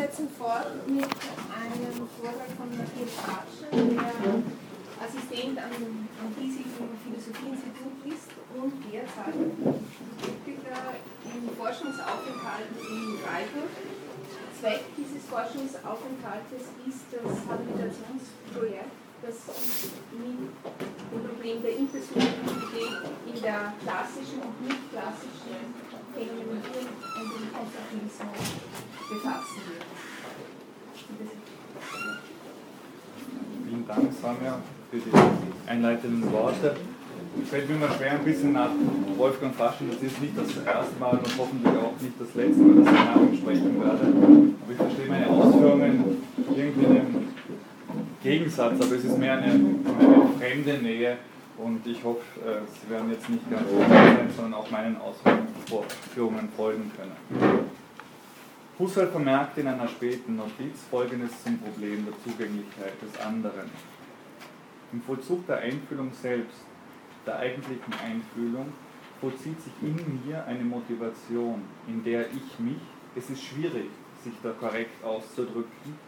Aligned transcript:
setzen 0.00 0.28
fort 0.32 0.64
mit 0.88 1.04
einem 1.04 1.92
Vortrag 2.16 2.48
von 2.56 2.72
Matthias 2.72 3.20
Patsche, 3.20 3.68
der 3.68 4.40
Assistent 4.96 5.60
am, 5.60 6.08
am 6.16 6.32
hiesigen 6.40 6.72
Philosophieinstitut 7.04 8.00
ist 8.08 8.32
und 8.56 8.80
derzeit 8.88 9.36
Kritiker 9.36 10.96
im 11.28 11.44
Forschungsaufenthalt 11.52 12.72
in 12.80 13.20
Freiburg. 13.20 13.72
Zweck 14.56 14.88
dieses 14.96 15.28
Forschungsaufenthaltes 15.28 16.64
ist 16.88 17.04
das 17.12 17.36
Habilitationsprojekt, 17.44 18.96
das 19.20 19.36
mit 20.16 20.48
dem 20.48 20.48
Problem 21.12 21.60
der 21.60 21.76
Intersubjektivität 21.76 23.04
in 23.28 23.36
der 23.44 23.76
klassischen 23.84 24.40
und 24.48 24.56
nicht 24.64 24.80
klassischen 24.88 25.76
Vielen 33.64 33.86
Dank, 33.86 34.12
Samia, 34.20 34.58
für 34.90 34.96
die 34.98 35.70
einleitenden 35.70 36.32
Worte. 36.32 36.76
Es 37.42 37.48
fällt 37.48 37.68
mir 37.68 37.76
immer 37.76 37.90
schwer, 37.94 38.12
ein 38.12 38.24
bisschen 38.24 38.52
nach 38.52 38.70
Wolfgang 39.16 39.54
Faschen. 39.54 39.88
Das 39.90 40.02
ist 40.02 40.20
nicht 40.20 40.36
das 40.36 40.48
erste 40.64 40.98
Mal 40.98 41.12
und 41.12 41.38
hoffentlich 41.38 41.74
auch 41.74 42.00
nicht 42.00 42.14
das 42.18 42.34
letzte 42.34 42.60
Mal, 42.60 42.84
dass 42.84 42.92
ich 42.92 43.00
Namen 43.04 43.36
sprechen 43.36 43.80
werde. 43.80 44.12
Aber 44.62 44.72
ich 44.72 44.76
verstehe 44.76 45.08
meine 45.08 45.28
Ausführungen 45.28 46.22
irgendwie 46.56 46.84
in 46.84 46.90
einem 46.90 47.28
Gegensatz, 48.22 48.80
aber 48.80 48.96
es 48.96 49.04
ist 49.04 49.18
mehr 49.18 49.38
eine, 49.38 49.52
eine 49.52 50.28
fremde 50.38 50.78
Nähe 50.82 51.18
und 51.62 51.86
ich 51.86 52.02
hoffe, 52.02 52.40
äh, 52.40 52.60
Sie 52.66 52.90
werden 52.90 53.10
jetzt 53.10 53.28
nicht 53.28 53.48
ganz 53.50 53.68
sein, 53.70 54.30
sondern 54.34 54.54
auch 54.54 54.70
meinen 54.70 54.96
Ausführungen 54.96 56.48
folgen 56.56 56.90
können. 56.96 57.66
Husserl 58.78 59.08
vermerkt 59.08 59.58
in 59.58 59.66
einer 59.66 59.88
späten 59.88 60.36
Notiz 60.36 60.84
Folgendes 60.90 61.42
zum 61.44 61.58
Problem 61.58 62.06
der 62.06 62.14
Zugänglichkeit 62.24 62.94
des 63.02 63.20
anderen. 63.20 63.70
Im 64.92 65.02
Vollzug 65.02 65.46
der 65.46 65.58
Einfühlung 65.58 66.12
selbst, 66.14 66.64
der 67.26 67.36
eigentlichen 67.38 67.92
Einfühlung, 68.02 68.72
vollzieht 69.20 69.60
sich 69.60 69.72
in 69.82 70.22
mir 70.24 70.44
eine 70.46 70.64
Motivation, 70.64 71.62
in 71.86 72.02
der 72.02 72.26
ich 72.30 72.58
mich, 72.58 72.80
es 73.14 73.28
ist 73.28 73.42
schwierig, 73.42 73.90
sich 74.24 74.32
da 74.42 74.50
korrekt 74.52 75.04
auszudrücken, 75.04 75.98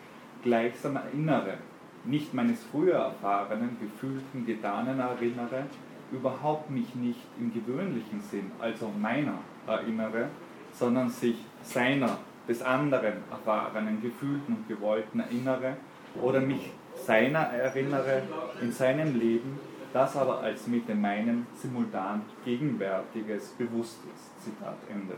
gleichsam 0.42 0.96
erinnere, 0.96 1.58
nicht 2.04 2.34
meines 2.34 2.62
früher 2.70 2.96
erfahrenen, 2.96 3.76
gefühlten, 3.80 4.44
getanen 4.46 4.98
erinnere, 4.98 5.64
überhaupt 6.10 6.70
mich 6.70 6.94
nicht 6.94 7.20
im 7.38 7.52
gewöhnlichen 7.52 8.20
Sinn, 8.20 8.50
also 8.58 8.90
meiner 9.00 9.38
erinnere, 9.66 10.28
sondern 10.72 11.08
sich 11.08 11.36
seiner, 11.62 12.18
des 12.48 12.60
anderen 12.62 13.14
erfahrenen, 13.30 14.02
gefühlten 14.02 14.56
und 14.56 14.68
gewollten 14.68 15.20
erinnere 15.20 15.76
oder 16.20 16.40
mich 16.40 16.72
seiner 16.94 17.40
erinnere 17.40 18.22
in 18.60 18.72
seinem 18.72 19.18
Leben, 19.18 19.58
das 19.92 20.16
aber 20.16 20.40
als 20.40 20.66
mit 20.66 20.88
dem 20.88 21.00
meinen 21.00 21.46
simultan 21.54 22.22
gegenwärtiges 22.44 23.50
bewusst 23.50 23.98
ist. 24.12 24.44
Zitat 24.44 24.76
Ende. 24.90 25.14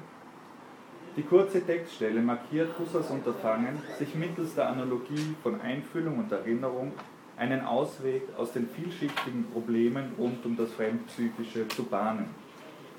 Die 1.16 1.22
kurze 1.22 1.64
Textstelle 1.64 2.20
markiert 2.20 2.76
Husserls 2.78 3.10
Unterfangen, 3.10 3.78
sich 3.98 4.14
mittels 4.14 4.54
der 4.54 4.68
Analogie 4.68 5.36
von 5.42 5.60
Einfühlung 5.60 6.18
und 6.18 6.32
Erinnerung 6.32 6.92
einen 7.36 7.64
Ausweg 7.64 8.22
aus 8.36 8.52
den 8.52 8.68
vielschichtigen 8.68 9.44
Problemen 9.52 10.12
rund 10.18 10.44
um 10.44 10.56
das 10.56 10.72
Fremdpsychische 10.72 11.68
zu 11.68 11.84
bahnen. 11.84 12.26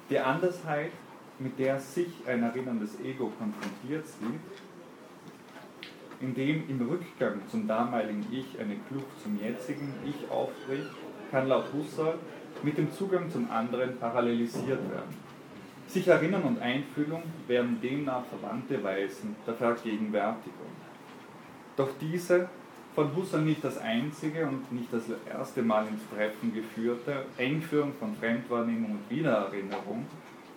Die 0.09 0.19
Andersheit, 0.19 0.91
mit 1.39 1.57
der 1.59 1.79
sich 1.79 2.09
ein 2.27 2.43
erinnerndes 2.43 2.99
Ego 3.01 3.31
konfrontiert 3.37 4.05
sieht, 4.07 4.39
indem 6.21 6.69
im 6.69 6.87
Rückgang 6.87 7.41
zum 7.49 7.67
damaligen 7.67 8.25
Ich 8.31 8.59
eine 8.59 8.75
Kluft 8.87 9.21
zum 9.23 9.39
jetzigen 9.41 9.93
Ich 10.05 10.29
aufbricht, 10.29 10.89
kann 11.31 11.47
laut 11.47 11.65
Husserl 11.73 12.17
mit 12.63 12.77
dem 12.77 12.91
Zugang 12.93 13.29
zum 13.29 13.49
anderen 13.51 13.97
parallelisiert 13.97 14.79
werden. 14.89 15.24
Sich 15.87 16.07
erinnern 16.07 16.43
und 16.43 16.61
Einfühlung 16.61 17.23
werden 17.47 17.79
demnach 17.81 18.23
verwandte 18.25 18.83
Weisen 18.83 19.35
der 19.45 19.53
Vergegenwärtigung. 19.53 20.71
Doch 21.77 21.89
diese, 21.99 22.49
von 22.95 23.13
Husserl 23.15 23.41
nicht 23.41 23.63
das 23.63 23.77
einzige 23.77 24.47
und 24.47 24.71
nicht 24.71 24.91
das 24.91 25.03
erste 25.29 25.61
Mal 25.61 25.85
ins 25.87 26.01
Treffen 26.09 26.53
geführte 26.53 27.25
Einführung 27.37 27.93
von 27.99 28.15
Fremdwahrnehmung 28.15 28.91
und 28.91 29.09
Wiedererinnerung 29.09 30.05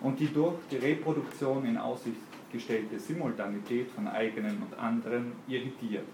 und 0.01 0.19
die 0.19 0.33
durch 0.33 0.55
die 0.71 0.77
Reproduktion 0.77 1.65
in 1.65 1.77
Aussicht 1.77 2.15
gestellte 2.51 2.97
Simultanität 2.97 3.91
von 3.91 4.07
eigenen 4.07 4.57
und 4.63 4.79
anderen 4.79 5.33
irritiert. 5.47 6.05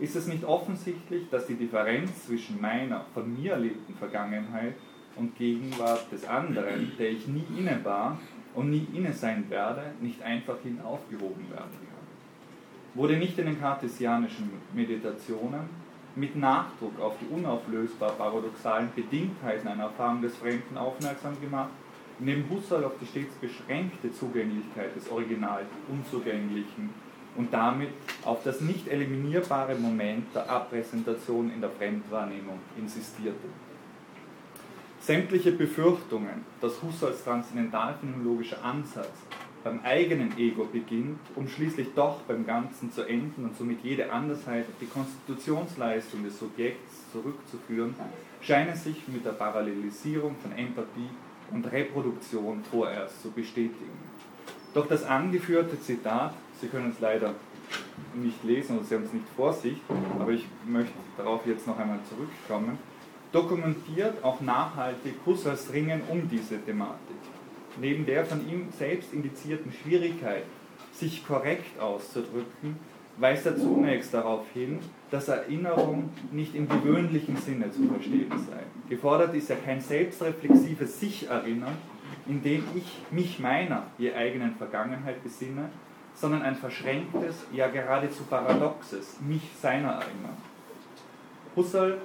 Ist 0.00 0.16
es 0.16 0.26
nicht 0.26 0.44
offensichtlich, 0.44 1.30
dass 1.30 1.46
die 1.46 1.54
Differenz 1.54 2.26
zwischen 2.26 2.60
meiner 2.60 3.04
von 3.14 3.32
mir 3.40 3.52
erlebten 3.52 3.94
Vergangenheit 3.94 4.74
und 5.14 5.36
Gegenwart 5.38 6.10
des 6.10 6.26
anderen, 6.26 6.90
der 6.98 7.12
ich 7.12 7.28
nie 7.28 7.46
inne 7.56 7.78
war, 7.84 8.18
und 8.54 8.70
nie 8.70 8.86
inne 8.92 9.12
sein 9.12 9.44
werde, 9.50 9.82
nicht 10.00 10.22
einfach 10.22 10.56
hin 10.62 10.80
aufgehoben 10.84 11.48
werden 11.50 11.70
kann. 11.70 12.04
Wurde 12.94 13.16
nicht 13.16 13.38
in 13.38 13.46
den 13.46 13.60
kartesianischen 13.60 14.50
Meditationen 14.72 15.68
mit 16.16 16.36
Nachdruck 16.36 16.98
auf 17.00 17.14
die 17.20 17.34
unauflösbar 17.34 18.12
paradoxalen 18.12 18.88
Bedingtheiten 18.94 19.66
einer 19.66 19.84
Erfahrung 19.84 20.22
des 20.22 20.36
Fremden 20.36 20.78
aufmerksam 20.78 21.40
gemacht, 21.40 21.70
neben 22.20 22.48
Husserl 22.48 22.84
auf 22.84 22.92
die 23.00 23.06
stets 23.06 23.34
beschränkte 23.34 24.12
Zugänglichkeit 24.12 24.94
des 24.94 25.10
Original 25.10 25.62
Unzugänglichen 25.88 26.90
und 27.36 27.52
damit 27.52 27.90
auf 28.24 28.44
das 28.44 28.60
nicht 28.60 28.86
eliminierbare 28.86 29.74
Moment 29.74 30.32
der 30.32 30.48
Abpräsentation 30.48 31.50
in 31.52 31.60
der 31.60 31.70
Fremdwahrnehmung 31.70 32.60
insistierte. 32.78 33.48
Sämtliche 35.06 35.52
Befürchtungen, 35.52 36.46
dass 36.62 36.82
Husserls 36.82 37.24
transzendentalphänomenologischer 37.24 38.64
Ansatz 38.64 39.12
beim 39.62 39.80
eigenen 39.84 40.38
Ego 40.38 40.64
beginnt, 40.64 41.18
um 41.34 41.46
schließlich 41.46 41.88
doch 41.94 42.22
beim 42.22 42.46
Ganzen 42.46 42.90
zu 42.90 43.02
enden 43.02 43.44
und 43.44 43.54
somit 43.54 43.84
jede 43.84 44.10
Andersheit 44.10 44.64
auf 44.66 44.74
die 44.80 44.86
Konstitutionsleistung 44.86 46.24
des 46.24 46.38
Subjekts 46.38 47.12
zurückzuführen, 47.12 47.94
scheinen 48.40 48.74
sich 48.74 49.06
mit 49.08 49.26
der 49.26 49.32
Parallelisierung 49.32 50.36
von 50.40 50.52
Empathie 50.52 51.10
und 51.50 51.70
Reproduktion 51.70 52.62
vorerst 52.70 53.20
zu 53.20 53.30
bestätigen. 53.30 53.98
Doch 54.72 54.86
das 54.86 55.04
angeführte 55.04 55.78
Zitat, 55.82 56.32
Sie 56.62 56.68
können 56.68 56.92
es 56.92 57.00
leider 57.00 57.34
nicht 58.14 58.42
lesen 58.42 58.78
oder 58.78 58.86
Sie 58.86 58.94
haben 58.94 59.04
es 59.04 59.12
nicht 59.12 59.28
vor 59.36 59.52
sich, 59.52 59.76
aber 60.18 60.30
ich 60.30 60.46
möchte 60.66 60.94
darauf 61.18 61.44
jetzt 61.46 61.66
noch 61.66 61.78
einmal 61.78 61.98
zurückkommen, 62.08 62.78
dokumentiert 63.34 64.22
auch 64.22 64.40
nachhaltig 64.40 65.14
Husserls 65.26 65.72
Ringen 65.72 66.02
um 66.08 66.28
diese 66.28 66.58
Thematik. 66.64 67.16
Neben 67.80 68.06
der 68.06 68.24
von 68.24 68.48
ihm 68.48 68.68
selbst 68.78 69.12
indizierten 69.12 69.72
Schwierigkeit, 69.72 70.44
sich 70.92 71.26
korrekt 71.26 71.80
auszudrücken, 71.80 72.76
weist 73.16 73.46
er 73.46 73.56
zunächst 73.56 74.14
darauf 74.14 74.46
hin, 74.54 74.78
dass 75.10 75.26
Erinnerung 75.26 76.10
nicht 76.30 76.54
im 76.54 76.68
gewöhnlichen 76.68 77.36
Sinne 77.36 77.70
zu 77.72 77.88
verstehen 77.88 78.30
sei. 78.30 78.62
Gefordert 78.88 79.34
ist 79.34 79.48
ja 79.48 79.56
kein 79.56 79.80
selbstreflexives 79.80 81.00
Sich-Erinnern, 81.00 81.76
in 82.28 82.40
dem 82.42 82.64
ich 82.76 83.02
mich 83.10 83.40
meiner 83.40 83.88
je 83.98 84.14
eigenen 84.14 84.54
Vergangenheit 84.54 85.22
besinne, 85.24 85.70
sondern 86.14 86.42
ein 86.42 86.54
verschränktes, 86.54 87.44
ja 87.52 87.66
geradezu 87.66 88.22
paradoxes 88.30 89.18
Mich 89.20 89.50
seiner 89.60 89.94
Erinnern. 89.94 90.36
Husserl 91.56 91.98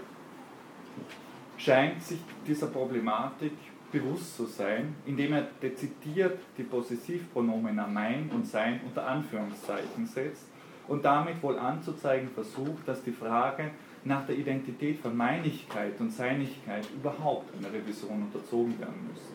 scheint 1.59 2.01
sich 2.01 2.19
dieser 2.47 2.67
Problematik 2.67 3.51
bewusst 3.91 4.37
zu 4.37 4.45
sein, 4.45 4.95
indem 5.05 5.33
er 5.33 5.47
dezidiert 5.61 6.39
die 6.57 6.63
Possessivpronomena 6.63 7.85
mein 7.87 8.29
und 8.33 8.47
sein 8.47 8.79
unter 8.85 9.05
Anführungszeichen 9.05 10.05
setzt 10.05 10.47
und 10.87 11.03
damit 11.03 11.41
wohl 11.43 11.59
anzuzeigen 11.59 12.29
versucht, 12.29 12.87
dass 12.87 13.03
die 13.03 13.11
Frage 13.11 13.71
nach 14.05 14.25
der 14.25 14.37
Identität 14.37 14.99
von 14.99 15.15
Meinigkeit 15.17 15.99
und 15.99 16.11
Seinigkeit 16.11 16.87
überhaupt 16.95 17.53
einer 17.57 17.73
Revision 17.73 18.23
unterzogen 18.23 18.79
werden 18.79 19.07
müsse. 19.09 19.33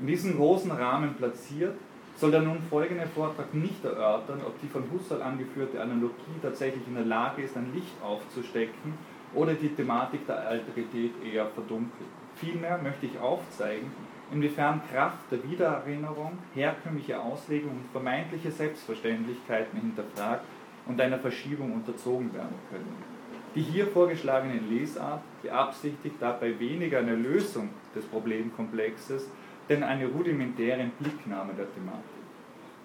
In 0.00 0.06
diesem 0.06 0.36
großen 0.36 0.70
Rahmen 0.70 1.14
platziert, 1.14 1.76
soll 2.16 2.30
der 2.30 2.40
nun 2.40 2.58
folgende 2.70 3.06
Vortrag 3.06 3.52
nicht 3.54 3.84
erörtern, 3.84 4.40
ob 4.46 4.58
die 4.62 4.68
von 4.68 4.84
Husserl 4.90 5.20
angeführte 5.20 5.80
Analogie 5.80 6.40
tatsächlich 6.40 6.86
in 6.88 6.94
der 6.94 7.04
Lage 7.04 7.42
ist, 7.42 7.56
ein 7.56 7.72
Licht 7.74 7.94
aufzustecken 8.02 8.94
oder 9.34 9.54
die 9.54 9.68
Thematik 9.68 10.26
der 10.26 10.48
Alterität 10.48 11.12
eher 11.24 11.46
verdunkelt. 11.46 12.08
Vielmehr 12.36 12.78
möchte 12.78 13.06
ich 13.06 13.18
aufzeigen, 13.18 13.90
inwiefern 14.32 14.80
Kraft 14.92 15.30
der 15.30 15.42
Wiedererinnerung 15.48 16.38
herkömmliche 16.54 17.20
Auslegung 17.20 17.70
und 17.70 17.90
vermeintliche 17.92 18.50
Selbstverständlichkeiten 18.50 19.80
hinterfragt 19.80 20.44
und 20.86 21.00
einer 21.00 21.18
Verschiebung 21.18 21.72
unterzogen 21.72 22.32
werden 22.34 22.54
können. 22.70 23.16
Die 23.54 23.62
hier 23.62 23.86
vorgeschlagene 23.86 24.58
Lesart 24.58 25.22
beabsichtigt 25.42 26.16
dabei 26.20 26.58
weniger 26.58 26.98
eine 26.98 27.14
Lösung 27.14 27.70
des 27.94 28.04
Problemkomplexes, 28.04 29.30
denn 29.68 29.82
eine 29.82 30.06
rudimentäre 30.06 30.90
Blicknahme 30.98 31.54
der 31.54 31.72
Thematik. 31.72 32.15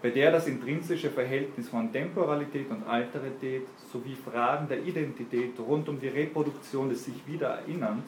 Bei 0.02 0.10
der 0.10 0.32
das 0.32 0.48
intrinsische 0.48 1.10
Verhältnis 1.10 1.70
von 1.70 1.92
Temporalität 1.92 2.70
und 2.72 2.84
Alterität 2.88 3.68
sowie 3.92 4.16
Fragen 4.16 4.68
der 4.68 4.84
Identität 4.84 5.60
rund 5.60 5.88
um 5.90 6.00
die 6.00 6.08
Reproduktion 6.08 6.90
des 6.90 7.06
sich 7.06 7.16
Wiedererinnerns 7.28 8.06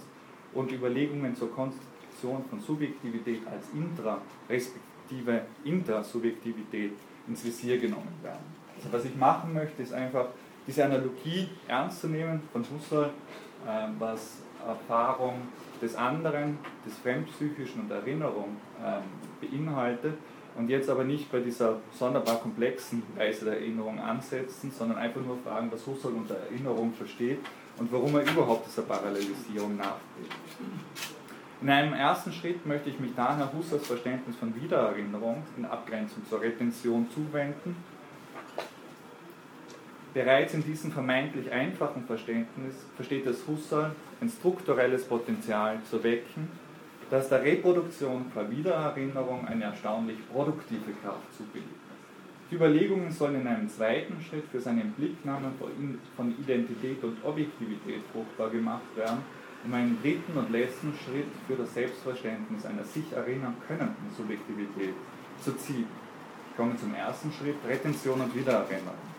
und 0.53 0.71
Überlegungen 0.71 1.35
zur 1.35 1.53
Konstitution 1.53 2.43
von 2.49 2.59
Subjektivität 2.59 3.41
als 3.45 3.67
intra- 3.73 4.17
respektive 4.49 5.41
Intersubjektivität 5.63 6.93
ins 7.27 7.45
Visier 7.45 7.77
genommen 7.77 8.15
werden. 8.23 8.43
Also 8.75 8.91
was 8.91 9.05
ich 9.05 9.15
machen 9.15 9.53
möchte, 9.53 9.83
ist 9.83 9.93
einfach 9.93 10.27
diese 10.65 10.85
Analogie 10.85 11.47
ernst 11.67 12.01
zu 12.01 12.07
nehmen 12.07 12.41
von 12.51 12.65
Husserl, 12.73 13.11
äh, 13.67 13.87
was 13.99 14.39
Erfahrung 14.65 15.35
des 15.81 15.95
anderen, 15.95 16.57
des 16.85 16.97
Fremdpsychischen 16.97 17.81
und 17.81 17.91
Erinnerung 17.91 18.57
ähm, 18.83 19.03
beinhaltet 19.41 20.15
und 20.55 20.69
jetzt 20.69 20.89
aber 20.89 21.03
nicht 21.03 21.31
bei 21.31 21.39
dieser 21.39 21.77
sonderbar 21.91 22.39
komplexen 22.39 23.03
Weise 23.15 23.45
der 23.45 23.55
Erinnerung 23.55 23.99
ansetzen, 23.99 24.71
sondern 24.71 24.97
einfach 24.97 25.21
nur 25.21 25.37
fragen, 25.37 25.71
was 25.71 25.85
Husserl 25.87 26.13
unter 26.13 26.35
Erinnerung 26.35 26.93
versteht 26.93 27.39
und 27.77 27.91
warum 27.91 28.15
er 28.15 28.21
überhaupt 28.21 28.67
dieser 28.67 28.83
Parallelisierung 28.83 29.77
nachdenkt. 29.77 30.33
In 31.61 31.69
einem 31.69 31.93
ersten 31.93 32.31
Schritt 32.31 32.65
möchte 32.65 32.89
ich 32.89 32.99
mich 32.99 33.11
daher 33.15 33.51
Husserls 33.53 33.87
Verständnis 33.87 34.35
von 34.35 34.53
Wiedererinnerung 34.61 35.43
in 35.57 35.65
Abgrenzung 35.65 36.23
zur 36.29 36.41
Retention 36.41 37.07
zuwenden. 37.09 37.75
Bereits 40.13 40.53
in 40.53 40.63
diesem 40.63 40.91
vermeintlich 40.91 41.51
einfachen 41.51 42.03
Verständnis 42.05 42.75
versteht 42.95 43.25
es 43.25 43.47
Husserl, 43.47 43.95
ein 44.21 44.29
strukturelles 44.29 45.05
Potenzial 45.05 45.79
zu 45.89 46.03
wecken, 46.03 46.49
das 47.13 47.29
der 47.29 47.43
Reproduktion 47.43 48.25
vor 48.33 48.49
Wiedererinnerung 48.49 49.45
eine 49.45 49.65
erstaunlich 49.65 50.17
produktive 50.31 50.93
Kraft 51.03 51.31
zubilligt. 51.37 51.69
Die 52.49 52.55
Überlegungen 52.55 53.11
sollen 53.11 53.41
in 53.41 53.47
einem 53.47 53.69
zweiten 53.69 54.19
Schritt 54.19 54.45
für 54.51 54.59
seine 54.59 54.83
Blicknahme 54.97 55.51
von 56.15 56.31
Identität 56.39 57.03
und 57.03 57.23
Objektivität 57.23 58.01
fruchtbar 58.11 58.49
gemacht 58.49 58.95
werden, 58.95 59.19
um 59.63 59.71
einen 59.75 60.01
dritten 60.01 60.35
und 60.35 60.49
letzten 60.49 60.91
Schritt 61.05 61.27
für 61.45 61.55
das 61.55 61.75
Selbstverständnis 61.75 62.65
einer 62.65 62.83
sich 62.83 63.11
erinnern 63.13 63.57
könnenden 63.67 64.09
Subjektivität 64.17 64.95
zu 65.39 65.55
ziehen. 65.55 65.85
Ich 66.49 66.57
komme 66.57 66.75
zum 66.77 66.95
ersten 66.95 67.31
Schritt, 67.31 67.57
Retention 67.67 68.21
und 68.21 68.35
Wiedererinnerung. 68.35 69.12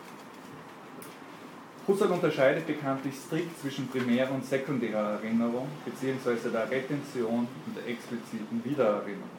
Husserl 1.87 2.11
unterscheidet 2.11 2.65
bekanntlich 2.65 3.13
strikt 3.13 3.59
zwischen 3.59 3.87
primärer 3.87 4.31
und 4.31 4.43
sekundärer 4.43 5.19
Erinnerung 5.21 5.67
bzw. 5.85 6.49
der 6.49 6.71
Retention 6.71 7.47
und 7.65 7.77
der 7.77 7.87
expliziten 7.87 8.63
Wiedererinnerung. 8.63 9.29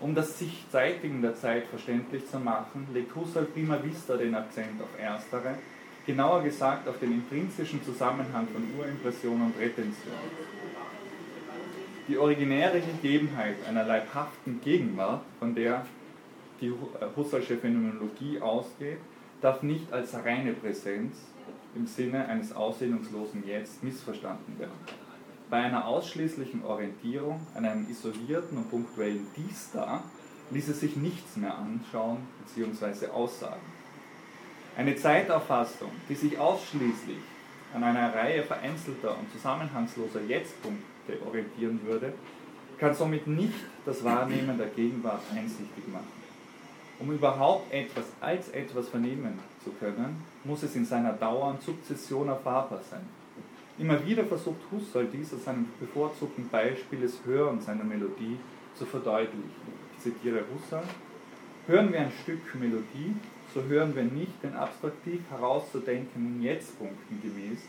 Um 0.00 0.12
das 0.12 0.36
sich 0.36 0.64
Zeitigen 0.72 1.22
der 1.22 1.36
Zeit 1.36 1.66
verständlich 1.66 2.28
zu 2.28 2.40
machen, 2.40 2.88
legt 2.92 3.14
Husserl 3.14 3.44
prima 3.44 3.78
vista 3.80 4.16
den 4.16 4.34
Akzent 4.34 4.82
auf 4.82 5.00
erstere, 5.00 5.54
genauer 6.04 6.42
gesagt 6.42 6.88
auf 6.88 6.98
den 6.98 7.12
intrinsischen 7.12 7.84
Zusammenhang 7.84 8.48
von 8.48 8.64
Urimpression 8.76 9.40
und 9.40 9.54
Retention. 9.56 10.16
Die 12.08 12.18
originäre 12.18 12.80
Gegebenheit 12.80 13.54
einer 13.68 13.84
leibhaften 13.84 14.60
Gegenwart, 14.60 15.22
von 15.38 15.54
der 15.54 15.86
die 16.60 16.72
Husserlsche 17.16 17.56
Phänomenologie 17.56 18.40
ausgeht, 18.40 18.98
darf 19.40 19.62
nicht 19.62 19.92
als 19.92 20.14
reine 20.14 20.52
Präsenz, 20.52 21.16
im 21.74 21.86
Sinne 21.86 22.26
eines 22.26 22.52
aussehnungslosen 22.52 23.46
Jetzt 23.46 23.82
missverstanden 23.82 24.58
werden. 24.58 24.72
Bei 25.50 25.58
einer 25.58 25.86
ausschließlichen 25.86 26.64
Orientierung 26.64 27.46
an 27.54 27.64
einem 27.64 27.88
isolierten 27.88 28.58
und 28.58 28.70
punktuellen 28.70 29.26
Dies 29.36 29.70
da 29.72 30.02
ließe 30.50 30.72
sich 30.72 30.96
nichts 30.96 31.36
mehr 31.36 31.56
anschauen 31.56 32.18
bzw. 32.46 33.08
aussagen. 33.08 33.60
Eine 34.76 34.96
Zeitauffassung, 34.96 35.90
die 36.08 36.14
sich 36.14 36.38
ausschließlich 36.38 37.18
an 37.74 37.84
einer 37.84 38.14
Reihe 38.14 38.42
vereinzelter 38.42 39.18
und 39.18 39.30
zusammenhangsloser 39.32 40.22
Jetztpunkte 40.22 41.18
orientieren 41.26 41.80
würde, 41.84 42.14
kann 42.78 42.94
somit 42.94 43.26
nicht 43.26 43.54
das 43.84 44.02
Wahrnehmen 44.02 44.58
der 44.58 44.68
Gegenwart 44.68 45.22
einsichtig 45.34 45.86
machen. 45.88 46.22
Um 46.98 47.12
überhaupt 47.12 47.72
etwas 47.72 48.06
als 48.20 48.48
etwas 48.50 48.88
vernehmen 48.88 49.38
zu 49.62 49.70
können, 49.72 50.22
muss 50.44 50.62
es 50.62 50.76
in 50.76 50.84
seiner 50.84 51.12
Dauer 51.12 51.48
und 51.48 51.62
Sukzession 51.62 52.28
erfahrbar 52.28 52.80
sein. 52.90 53.02
Immer 53.78 54.04
wieder 54.06 54.24
versucht 54.24 54.60
Husserl 54.70 55.06
dies 55.12 55.32
aus 55.34 55.44
seinem 55.44 55.66
bevorzugten 55.80 56.48
Beispiel 56.48 57.00
des 57.00 57.24
Hörens 57.24 57.66
seiner 57.66 57.84
Melodie 57.84 58.38
zu 58.74 58.84
verdeutlichen. 58.84 59.42
Ich 59.96 60.02
zitiere 60.02 60.44
Husserl. 60.52 60.82
Hören 61.66 61.92
wir 61.92 62.00
ein 62.00 62.12
Stück 62.22 62.54
Melodie, 62.54 63.14
so 63.54 63.62
hören 63.62 63.94
wir 63.94 64.02
nicht 64.02 64.42
den 64.42 64.54
abstraktiv 64.54 65.20
herauszudenkenden 65.30 66.42
Jetztpunkten 66.42 67.22
gemäß 67.22 67.60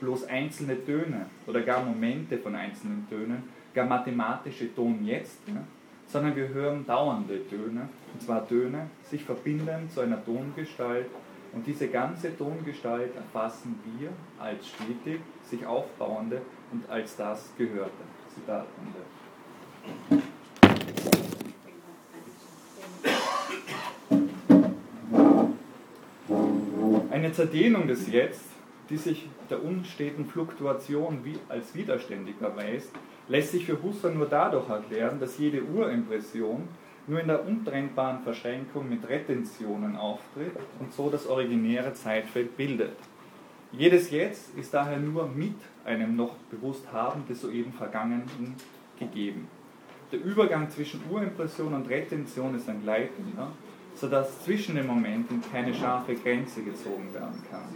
bloß 0.00 0.24
einzelne 0.24 0.84
Töne 0.84 1.26
oder 1.46 1.60
gar 1.60 1.84
Momente 1.84 2.38
von 2.38 2.54
einzelnen 2.54 3.06
Tönen, 3.08 3.44
gar 3.74 3.86
mathematische 3.86 4.74
Ton-Jetzt, 4.74 5.40
sondern 6.08 6.34
wir 6.34 6.48
hören 6.48 6.84
dauernde 6.86 7.48
Töne, 7.48 7.88
und 8.12 8.22
zwar 8.22 8.48
Töne, 8.48 8.88
sich 9.08 9.22
verbinden 9.22 9.88
zu 9.92 10.00
einer 10.00 10.24
Tongestalt 10.24 11.06
und 11.52 11.66
diese 11.66 11.88
ganze 11.88 12.36
Tongestalt 12.36 13.14
erfassen 13.16 13.78
wir 13.98 14.10
als 14.38 14.68
stetig, 14.68 15.20
sich 15.42 15.66
aufbauende 15.66 16.42
und 16.72 16.88
als 16.88 17.16
das 17.16 17.52
Gehörte. 17.58 17.90
Zitat 18.34 18.66
Ende. 18.78 20.22
Eine 27.10 27.32
Zerdehnung 27.32 27.88
des 27.88 28.10
Jetzt, 28.10 28.44
die 28.88 28.96
sich 28.96 29.28
der 29.50 29.62
unsteten 29.64 30.26
Fluktuation 30.26 31.22
als 31.48 31.74
widerständig 31.74 32.36
erweist, 32.40 32.92
lässt 33.28 33.52
sich 33.52 33.66
für 33.66 33.82
Husserl 33.82 34.14
nur 34.14 34.26
dadurch 34.26 34.68
erklären, 34.68 35.20
dass 35.20 35.38
jede 35.38 35.62
Urimpression 35.62 36.68
nur 37.10 37.20
in 37.20 37.26
der 37.26 37.44
untrennbaren 37.44 38.22
Verschränkung 38.22 38.88
mit 38.88 39.06
Retentionen 39.08 39.96
auftritt 39.96 40.56
und 40.78 40.92
so 40.92 41.10
das 41.10 41.26
originäre 41.26 41.92
Zeitfeld 41.92 42.56
bildet. 42.56 42.96
Jedes 43.72 44.10
Jetzt 44.10 44.56
ist 44.56 44.72
daher 44.72 44.98
nur 44.98 45.26
mit 45.26 45.56
einem 45.84 46.14
noch 46.14 46.34
bewusst 46.50 46.90
Haben 46.92 47.26
des 47.26 47.40
soeben 47.40 47.72
Vergangenen 47.72 48.54
gegeben. 48.98 49.48
Der 50.12 50.22
Übergang 50.22 50.70
zwischen 50.70 51.02
Urimpression 51.10 51.74
und 51.74 51.88
Retention 51.88 52.54
ist 52.54 52.68
ein 52.68 52.82
gleitender, 52.82 53.48
sodass 53.94 54.44
zwischen 54.44 54.76
den 54.76 54.86
Momenten 54.86 55.42
keine 55.52 55.74
scharfe 55.74 56.14
Grenze 56.14 56.62
gezogen 56.62 57.12
werden 57.12 57.42
kann. 57.50 57.74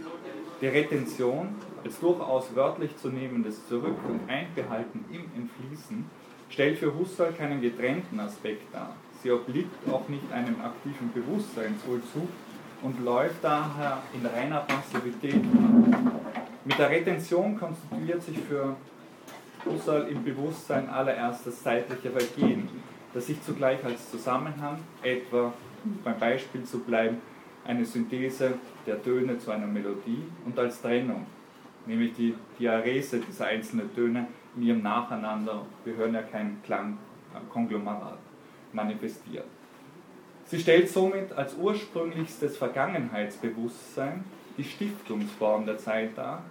Die 0.61 0.67
Retention 0.67 1.55
als 1.83 1.99
durchaus 1.99 2.55
wörtlich 2.55 2.95
zu 2.97 3.09
nehmendes 3.09 3.67
Zurück- 3.67 4.03
und 4.07 4.29
Einbehalten 4.29 5.03
im 5.11 5.25
Entfließen 5.35 6.05
stellt 6.49 6.77
für 6.77 6.93
Husserl 6.97 7.33
keinen 7.33 7.61
getrennten 7.61 8.19
Aspekt 8.19 8.73
dar. 8.73 8.95
Sie 9.25 9.31
obliegt 9.31 9.73
auch 9.91 10.07
nicht 10.07 10.31
einem 10.31 10.61
aktiven 10.61 11.11
Bewusstseinsvollzug 11.11 12.29
und 12.83 13.03
läuft 13.03 13.43
daher 13.43 14.03
in 14.13 14.23
reiner 14.23 14.59
Passivität. 14.59 15.43
Mit 16.63 16.77
der 16.77 16.91
Retention 16.91 17.57
konstituiert 17.57 18.21
sich 18.21 18.37
für 18.37 18.75
Husserl 19.65 20.09
im 20.09 20.23
Bewusstsein 20.23 20.87
allererst 20.87 21.47
das 21.47 21.63
zeitliche 21.63 22.11
Vergehen, 22.11 22.69
das 23.15 23.25
sich 23.25 23.41
zugleich 23.41 23.83
als 23.83 24.11
Zusammenhang, 24.11 24.77
etwa 25.01 25.51
beim 26.03 26.19
Beispiel 26.19 26.63
zu 26.63 26.81
bleiben, 26.81 27.17
eine 27.65 27.83
Synthese 27.83 28.59
der 28.85 29.01
Töne 29.01 29.39
zu 29.39 29.49
einer 29.49 29.65
Melodie 29.65 30.21
und 30.45 30.59
als 30.59 30.83
Trennung, 30.83 31.25
nämlich 31.87 32.13
die 32.13 32.35
Diarese 32.59 33.21
dieser 33.21 33.47
einzelnen 33.47 33.91
Töne 33.95 34.27
in 34.55 34.61
ihrem 34.61 34.83
Nacheinander, 34.83 35.65
wir 35.83 35.95
hören 35.95 36.13
ja 36.13 36.21
kein 36.21 36.61
Klangkonglomerat, 36.61 38.19
manifestiert. 38.75 39.45
Sie 40.45 40.59
stellt 40.59 40.89
somit 40.89 41.33
als 41.33 41.55
ursprünglichstes 41.55 42.57
Vergangenheitsbewusstsein 42.57 44.23
die 44.57 44.63
Stiftungsform 44.63 45.65
der 45.65 45.77
Zeit 45.77 46.15
dar, 46.15 46.43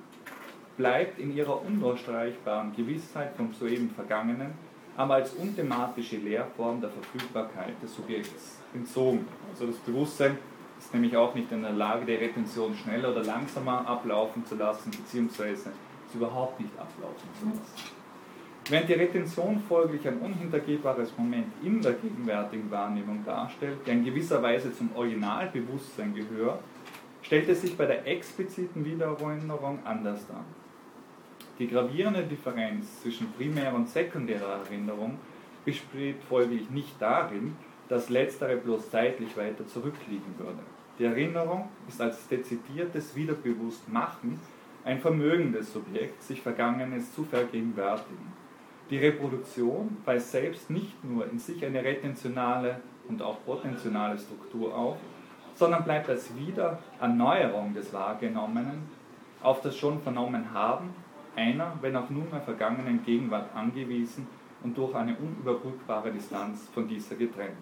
bleibt 0.77 1.21
in 1.21 1.35
ihrer 1.35 1.63
undurchstreichbaren 1.65 2.75
Gewissheit 2.75 3.37
vom 3.37 3.53
soeben 3.55 3.91
Vergangenen, 3.91 4.53
aber 4.97 5.15
als 5.15 5.33
unthematische 5.35 6.17
Lehrform 6.17 6.81
der 6.81 6.91
Verfügbarkeit 6.91 7.81
des 7.83 7.95
Subjekts 7.95 8.59
entzogen. 8.75 9.27
Also 9.53 9.67
das 9.67 9.77
Bewusstsein 9.77 10.39
ist 10.79 10.93
nämlich 10.93 11.17
auch 11.17 11.35
nicht 11.35 11.51
in 11.53 11.63
der 11.63 11.73
Lage, 11.73 12.05
die 12.05 12.15
Retention 12.15 12.75
schneller 12.77 13.13
oder 13.13 13.23
langsamer 13.23 13.87
ablaufen 13.87 14.45
zu 14.45 14.57
lassen, 14.57 14.91
beziehungsweise 14.91 15.71
es 16.09 16.15
überhaupt 16.15 16.61
nicht 16.61 16.73
ablaufen 16.73 17.29
zu 17.39 17.47
lassen. 17.47 17.94
Während 18.71 18.89
die 18.89 18.95
Retention 18.95 19.61
folglich 19.69 20.09
ein 20.09 20.21
unhintergehbares 20.21 21.13
Moment 21.19 21.53
in 21.63 21.83
der 21.83 21.93
gegenwärtigen 21.93 22.71
Wahrnehmung 22.71 23.23
darstellt, 23.23 23.87
der 23.87 23.93
in 23.93 24.05
gewisser 24.07 24.43
Weise 24.43 24.75
zum 24.75 24.89
Originalbewusstsein 24.97 26.15
gehört, 26.15 26.61
stellt 27.21 27.47
es 27.51 27.61
sich 27.61 27.77
bei 27.77 27.85
der 27.85 28.07
expliziten 28.07 28.83
Wiedererinnerung 28.83 29.81
anders 29.85 30.27
dar. 30.27 30.45
Die 31.59 31.69
gravierende 31.69 32.23
Differenz 32.23 33.03
zwischen 33.03 33.31
primärer 33.33 33.75
und 33.75 33.89
sekundärer 33.89 34.61
Erinnerung 34.65 35.19
besteht 35.67 36.23
folglich 36.27 36.71
nicht 36.71 36.95
darin, 36.99 37.57
dass 37.91 38.09
letztere 38.09 38.57
bloß 38.57 38.91
zeitlich 38.91 39.37
weiter 39.37 39.67
zurückliegen 39.67 40.39
würde. 40.39 40.61
Die 40.99 41.05
Erinnerung 41.05 41.69
ist 41.87 42.01
als 42.01 42.27
dezidiertes 42.29 43.15
Wiederbewusstmachen 43.15 44.41
ein 44.85 45.01
Vermögen 45.01 45.53
des 45.53 45.71
Subjekts, 45.71 46.29
sich 46.29 46.41
Vergangenes 46.41 47.15
zu 47.15 47.25
vergegenwärtigen. 47.25 48.44
Die 48.91 48.99
Reproduktion 48.99 49.97
weist 50.05 50.31
selbst 50.31 50.69
nicht 50.71 51.03
nur 51.05 51.31
in 51.31 51.39
sich 51.39 51.65
eine 51.65 51.83
retentionale 51.83 52.81
und 53.09 53.23
auch 53.23 53.43
potentionale 53.45 54.19
Struktur 54.19 54.75
auf, 54.75 54.97
sondern 55.55 55.85
bleibt 55.85 56.09
als 56.09 56.37
Wiedererneuerung 56.37 57.73
des 57.73 57.93
Wahrgenommenen 57.93 58.83
auf 59.43 59.61
das 59.63 59.77
schon 59.77 60.01
vernommen 60.01 60.53
haben, 60.53 60.95
einer, 61.37 61.73
wenn 61.81 61.97
auch 61.97 62.11
nunmehr 62.11 62.41
vergangenen 62.41 63.05
Gegenwart 63.05 63.55
angewiesen 63.55 64.27
und 64.63 64.77
durch 64.77 64.95
eine 64.95 65.17
unüberbrückbare 65.17 66.11
Distanz 66.11 66.69
von 66.73 66.89
dieser 66.89 67.17
getrennt. 67.17 67.57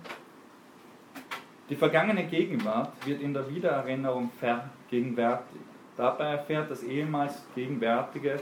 Die 1.69 1.77
vergangene 1.77 2.25
Gegenwart 2.25 2.93
wird 3.07 3.21
in 3.21 3.33
der 3.33 3.49
Wiedererinnerung 3.49 4.31
vergegenwärtigt. 4.39 5.65
Dabei 5.97 6.33
erfährt 6.33 6.71
das 6.71 6.83
ehemals 6.83 7.45
Gegenwärtige 7.55 8.41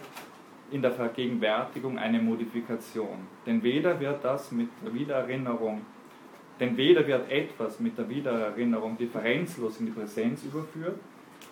in 0.71 0.83
der 0.83 0.93
Vergegenwärtigung 0.93 1.99
eine 1.99 2.21
Modifikation. 2.21 3.27
Denn 3.47 3.63
weder 3.63 3.99
wird 3.99 4.25
das 4.25 4.53
mit 4.53 4.69
der 4.85 4.95
Wiedererinnerung, 4.95 5.83
denn 6.59 6.77
weder 6.77 7.07
wird 7.07 7.31
etwas 7.31 7.81
mit 7.81 7.97
der 7.97 8.09
Wiedererinnerung 8.09 8.97
differenzlos 8.97 9.81
in 9.81 9.87
die 9.87 9.93
Präsenz 9.93 10.45
überführt, 10.45 10.99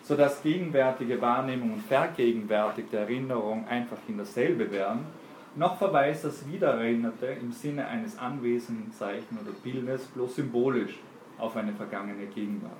sodass 0.03 0.43
gegenwärtige 0.43 1.21
Wahrnehmung 1.21 1.75
und 1.75 1.83
vergegenwärtigte 1.83 2.99
Erinnerung 2.99 3.67
einfach 3.69 3.99
in 4.07 4.19
dasselbe 4.19 4.71
werden, 4.71 5.07
noch 5.57 5.77
verweist 5.79 6.25
das 6.25 6.49
Wiedererinnerte 6.49 7.27
im 7.27 7.53
Sinne 7.53 7.87
eines 7.89 8.19
anwesenden 8.19 8.93
Zeichen 8.93 9.39
oder 9.43 9.53
Bildes 9.65 10.07
bloß 10.07 10.37
symbolisch 10.37 10.99
auf 11.39 11.57
eine 11.57 11.73
vergangene 11.73 12.27
Gegenwart. 12.27 12.73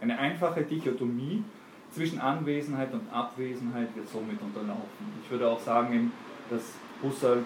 Eine 0.00 0.18
einfache 0.18 0.62
Dichotomie 0.62 1.44
zwischen 1.92 2.20
Anwesenheit 2.20 2.92
und 2.92 3.12
Abwesenheit 3.12 3.94
wird 3.94 4.08
somit 4.08 4.40
unterlaufen. 4.40 5.06
Ich 5.22 5.30
würde 5.30 5.48
auch 5.48 5.60
sagen, 5.60 6.12
dass 6.50 6.74
Husserl 7.02 7.44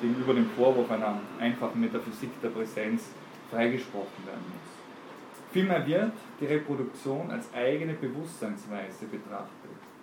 gegenüber 0.00 0.34
dem 0.34 0.48
Vorwurf 0.50 0.90
einer 0.90 1.20
einfachen 1.38 1.80
Metaphysik 1.80 2.30
der 2.42 2.50
Präsenz 2.50 3.10
freigesprochen 3.50 4.26
werden 4.26 4.44
muss. 4.52 4.78
Vielmehr 5.50 5.86
wird 5.86 6.12
die 6.40 6.46
Reproduktion 6.46 7.30
als 7.30 7.52
eigene 7.54 7.94
Bewusstseinsweise 7.94 9.06
betrachtet. 9.06 9.48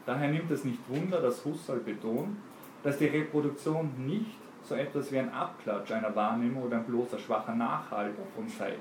Daher 0.05 0.29
nimmt 0.29 0.51
es 0.51 0.63
nicht 0.63 0.79
Wunder, 0.89 1.21
dass 1.21 1.45
Husserl 1.45 1.79
betont, 1.79 2.35
dass 2.83 2.97
die 2.97 3.05
Reproduktion 3.05 3.91
nicht 4.05 4.37
so 4.63 4.75
etwas 4.75 5.11
wie 5.11 5.19
ein 5.19 5.31
Abklatsch 5.31 5.91
einer 5.91 6.15
Wahrnehmung 6.15 6.63
oder 6.63 6.77
ein 6.77 6.85
bloßer 6.85 7.19
schwacher 7.19 7.53
Nachhalt 7.53 8.13
davon 8.17 8.49
sei. 8.49 8.73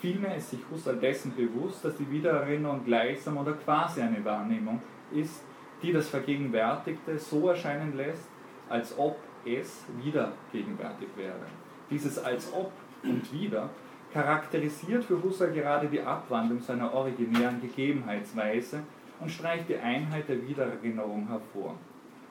Vielmehr 0.00 0.36
ist 0.36 0.50
sich 0.50 0.60
Husserl 0.70 0.96
dessen 0.96 1.34
bewusst, 1.34 1.84
dass 1.84 1.96
die 1.96 2.10
Wiedererinnerung 2.10 2.84
gleichsam 2.84 3.38
oder 3.38 3.52
quasi 3.52 4.02
eine 4.02 4.22
Wahrnehmung 4.24 4.82
ist, 5.12 5.42
die 5.82 5.92
das 5.92 6.08
Vergegenwärtigte 6.08 7.18
so 7.18 7.48
erscheinen 7.48 7.96
lässt, 7.96 8.28
als 8.68 8.96
ob 8.98 9.16
es 9.44 9.84
wieder 10.02 10.32
gegenwärtig 10.52 11.08
wäre. 11.16 11.46
Dieses 11.90 12.18
als 12.18 12.52
ob 12.52 12.72
und 13.02 13.32
wieder 13.32 13.70
charakterisiert 14.12 15.04
für 15.04 15.22
Husserl 15.22 15.52
gerade 15.52 15.88
die 15.88 16.00
Abwandlung 16.00 16.60
seiner 16.60 16.92
originären 16.92 17.60
Gegebenheitsweise 17.60 18.82
und 19.20 19.30
streicht 19.30 19.68
die 19.68 19.76
Einheit 19.76 20.28
der 20.28 20.46
Wiedererinnerung 20.46 21.28
hervor. 21.28 21.74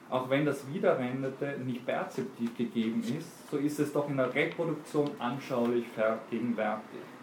Auch 0.08 0.30
wenn 0.30 0.46
das 0.46 0.72
Wiedererinnerte 0.72 1.58
nicht 1.64 1.84
perzeptiv 1.84 2.56
gegeben 2.56 3.02
ist, 3.18 3.50
so 3.50 3.56
ist 3.56 3.80
es 3.80 3.92
doch 3.92 4.08
in 4.08 4.16
der 4.16 4.32
Reproduktion 4.32 5.10
anschaulich 5.18 5.86
vergegenwärtigt. 5.88 7.15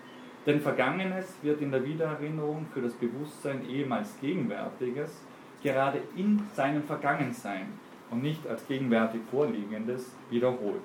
Denn 0.46 0.60
Vergangenes 0.60 1.36
wird 1.42 1.62
in 1.62 1.72
der 1.72 1.86
Wiedererinnerung 1.86 2.66
für 2.74 2.82
das 2.82 2.94
Bewusstsein 2.94 3.68
ehemals 3.70 4.20
Gegenwärtiges 4.20 5.22
gerade 5.62 6.00
in 6.18 6.42
seinem 6.54 6.84
Vergangensein 6.84 7.68
und 8.12 8.22
nicht 8.22 8.46
als 8.48 8.68
gegenwärtig 8.68 9.22
Vorliegendes 9.32 10.12
wiederholt. 10.30 10.82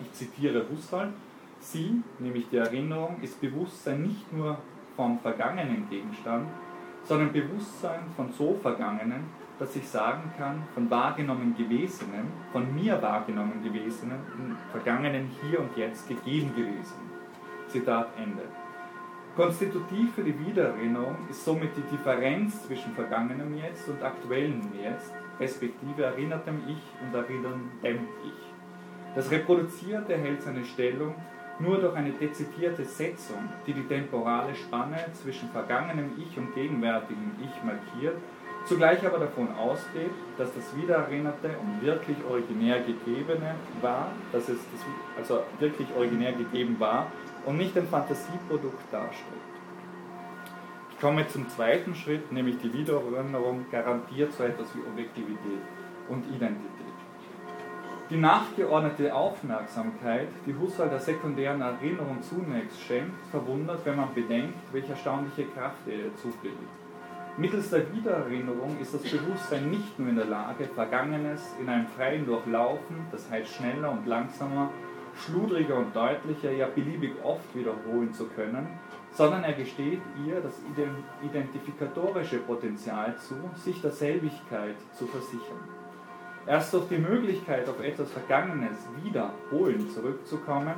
Ich 0.00 0.12
zitiere 0.12 0.66
Husserl, 0.68 1.12
sie, 1.60 2.02
nämlich 2.18 2.48
die 2.50 2.56
Erinnerung, 2.56 3.16
ist 3.22 3.40
Bewusstsein 3.40 4.02
nicht 4.02 4.32
nur 4.32 4.58
vom 4.96 5.18
vergangenen 5.20 5.88
Gegenstand, 5.88 6.48
sondern 7.04 7.32
Bewusstsein 7.32 8.00
von 8.16 8.32
so 8.32 8.58
Vergangenen, 8.60 9.24
dass 9.58 9.74
ich 9.76 9.88
sagen 9.88 10.32
kann, 10.36 10.64
von 10.74 10.90
wahrgenommen 10.90 11.54
Gewesenen, 11.56 12.26
von 12.52 12.74
mir 12.74 13.00
wahrgenommen 13.00 13.62
Gewesenen, 13.62 14.18
im 14.36 14.56
Vergangenen 14.70 15.30
hier 15.40 15.60
und 15.60 15.74
jetzt 15.76 16.08
gegeben 16.08 16.54
gewesen. 16.54 17.15
Zitat 17.76 18.08
Ende. 18.16 18.44
Konstitutiv 19.36 20.14
für 20.14 20.22
die 20.22 20.38
Wiedererinnerung 20.46 21.16
ist 21.28 21.44
somit 21.44 21.76
die 21.76 21.94
Differenz 21.94 22.66
zwischen 22.66 22.94
vergangenem 22.94 23.54
Jetzt 23.54 23.86
und 23.90 24.02
aktuellem 24.02 24.62
Jetzt, 24.82 25.12
respektive 25.38 26.04
erinnertem 26.04 26.62
Ich 26.66 26.82
und 27.02 27.14
erinnerndem 27.14 28.08
Ich. 28.24 29.14
Das 29.14 29.30
Reproduzierte 29.30 30.16
hält 30.16 30.40
seine 30.40 30.64
Stellung 30.64 31.14
nur 31.58 31.76
durch 31.76 31.94
eine 31.94 32.12
dezidierte 32.12 32.86
Setzung, 32.86 33.46
die 33.66 33.74
die 33.74 33.86
temporale 33.86 34.54
Spanne 34.54 35.04
zwischen 35.12 35.50
vergangenem 35.50 36.12
Ich 36.16 36.38
und 36.38 36.54
gegenwärtigem 36.54 37.32
Ich 37.42 37.62
markiert 37.62 38.16
zugleich 38.66 39.04
aber 39.06 39.18
davon 39.18 39.48
ausgeht, 39.56 40.10
dass 40.36 40.52
das 40.52 40.76
Wiedererinnerte 40.76 41.50
und 41.60 41.86
wirklich 41.86 42.16
originär 42.28 42.80
Gegebene 42.80 43.54
war, 43.80 44.10
dass 44.32 44.48
es 44.48 44.58
also 45.16 45.44
wirklich 45.58 45.88
originär 45.96 46.32
gegeben 46.32 46.76
war 46.78 47.06
und 47.46 47.56
nicht 47.56 47.76
ein 47.78 47.86
Fantasieprodukt 47.86 48.92
darstellt. 48.92 49.40
Ich 50.90 51.00
komme 51.00 51.26
zum 51.28 51.48
zweiten 51.48 51.94
Schritt, 51.94 52.32
nämlich 52.32 52.58
die 52.58 52.72
Wiedererinnerung 52.72 53.66
garantiert 53.70 54.32
so 54.32 54.44
etwas 54.44 54.74
wie 54.74 54.80
Objektivität 54.80 55.62
und 56.08 56.26
Identität. 56.34 56.76
Die 58.08 58.16
nachgeordnete 58.16 59.12
Aufmerksamkeit, 59.12 60.28
die 60.46 60.54
Husserl 60.54 60.88
der 60.88 61.00
sekundären 61.00 61.60
Erinnerung 61.60 62.22
zunächst 62.22 62.80
schenkt, 62.80 63.26
verwundert, 63.30 63.84
wenn 63.84 63.96
man 63.96 64.14
bedenkt, 64.14 64.58
welche 64.72 64.92
erstaunliche 64.92 65.44
Kraft 65.46 65.86
er 65.86 65.94
ihr 65.94 66.16
zubilligt. 66.16 66.56
Mittels 67.36 67.68
der 67.68 67.92
Wiedererinnerung 67.92 68.78
ist 68.80 68.94
das 68.94 69.02
Bewusstsein 69.02 69.70
nicht 69.70 69.98
nur 69.98 70.08
in 70.08 70.16
der 70.16 70.24
Lage, 70.24 70.64
Vergangenes 70.74 71.54
in 71.60 71.68
einem 71.68 71.86
freien 71.88 72.24
Durchlaufen, 72.24 73.06
das 73.12 73.28
heißt 73.30 73.56
schneller 73.56 73.90
und 73.90 74.06
langsamer, 74.06 74.70
schludriger 75.24 75.76
und 75.76 75.94
deutlicher, 75.94 76.52
ja 76.52 76.66
beliebig 76.66 77.12
oft 77.22 77.54
wiederholen 77.54 78.12
zu 78.12 78.26
können, 78.28 78.68
sondern 79.12 79.44
er 79.44 79.54
gesteht 79.54 80.00
ihr 80.26 80.40
das 80.40 80.60
identifikatorische 81.22 82.38
Potenzial 82.38 83.16
zu, 83.16 83.34
sich 83.54 83.80
der 83.80 83.92
Selbigkeit 83.92 84.76
zu 84.92 85.06
versichern. 85.06 85.60
Erst 86.46 86.74
durch 86.74 86.88
die 86.88 86.98
Möglichkeit, 86.98 87.68
auf 87.68 87.80
etwas 87.82 88.12
Vergangenes 88.12 88.78
wiederholen 89.02 89.90
zurückzukommen, 89.90 90.74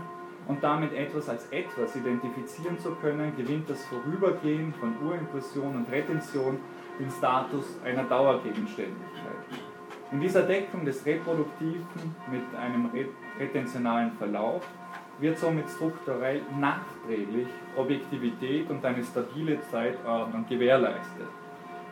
und 0.48 0.64
damit 0.64 0.94
etwas 0.94 1.28
als 1.28 1.46
etwas 1.52 1.94
identifizieren 1.94 2.78
zu 2.78 2.94
können, 2.96 3.36
gewinnt 3.36 3.68
das 3.68 3.84
Vorübergehen 3.84 4.72
von 4.74 4.96
Urimpression 5.06 5.76
und 5.76 5.92
Retention 5.92 6.58
den 6.98 7.10
Status 7.10 7.64
einer 7.84 8.04
Dauergegenständigkeit. 8.04 9.37
In 10.10 10.20
dieser 10.20 10.42
Deckung 10.42 10.86
des 10.86 11.04
Reproduktiven 11.04 11.84
mit 12.30 12.42
einem 12.58 12.90
retentionalen 13.38 14.12
Verlauf 14.12 14.66
wird 15.18 15.38
somit 15.38 15.68
strukturell 15.68 16.40
nachträglich 16.58 17.48
Objektivität 17.76 18.70
und 18.70 18.82
eine 18.84 19.04
stabile 19.04 19.60
Zeitordnung 19.70 20.46
gewährleistet. 20.48 21.28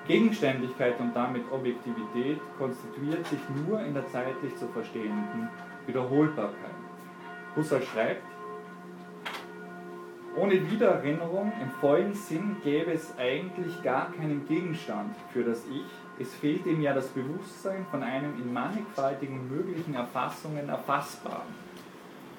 Gegenständigkeit 0.06 0.98
und 0.98 1.14
damit 1.14 1.42
Objektivität 1.52 2.40
konstituiert 2.56 3.26
sich 3.26 3.40
nur 3.66 3.80
in 3.80 3.92
der 3.92 4.06
zeitlich 4.06 4.56
zu 4.56 4.66
verstehenden 4.68 5.48
Wiederholbarkeit. 5.86 6.70
Husserl 7.54 7.82
schreibt, 7.82 8.22
ohne 10.36 10.70
Wiedererinnerung 10.70 11.52
im 11.60 11.70
vollen 11.80 12.14
Sinn 12.14 12.56
gäbe 12.62 12.92
es 12.92 13.14
eigentlich 13.18 13.82
gar 13.82 14.12
keinen 14.12 14.46
Gegenstand 14.46 15.14
für 15.32 15.42
das 15.42 15.66
Ich. 15.66 16.05
Es 16.18 16.34
fehlt 16.34 16.64
ihm 16.66 16.80
ja 16.80 16.94
das 16.94 17.08
Bewusstsein 17.08 17.84
von 17.90 18.02
einem 18.02 18.40
in 18.40 18.52
mannigfaltigen 18.52 19.48
möglichen 19.48 19.94
Erfassungen 19.94 20.68
erfassbaren, 20.68 21.54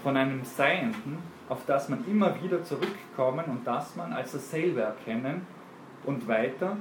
von 0.02 0.18
einem 0.18 0.44
Seienden, 0.44 1.20
auf 1.48 1.66
das 1.66 1.88
man 1.88 2.04
immer 2.08 2.42
wieder 2.42 2.64
zurückkommen 2.64 3.46
und 3.46 3.68
das 3.68 3.96
man 3.96 4.14
als 4.14 4.32
dasselbe 4.32 4.82
erkennen 4.82 5.46
und 6.06 6.28
weiter, 6.28 6.78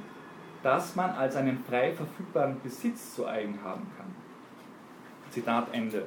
das 0.62 0.96
man 0.96 1.10
als 1.10 1.36
einen 1.36 1.62
frei 1.68 1.92
verfügbaren 1.92 2.60
Besitz 2.62 3.14
zu 3.14 3.26
eigen 3.26 3.58
haben 3.62 3.86
kann. 3.96 4.14
Zitat 5.30 5.68
Ende. 5.72 6.04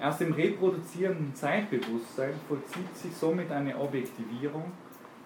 Erst 0.00 0.20
im 0.22 0.32
reproduzierenden 0.32 1.34
Zeitbewusstsein 1.36 2.34
vollzieht 2.48 2.96
sich 2.96 3.14
somit 3.14 3.50
eine 3.52 3.78
Objektivierung. 3.78 4.72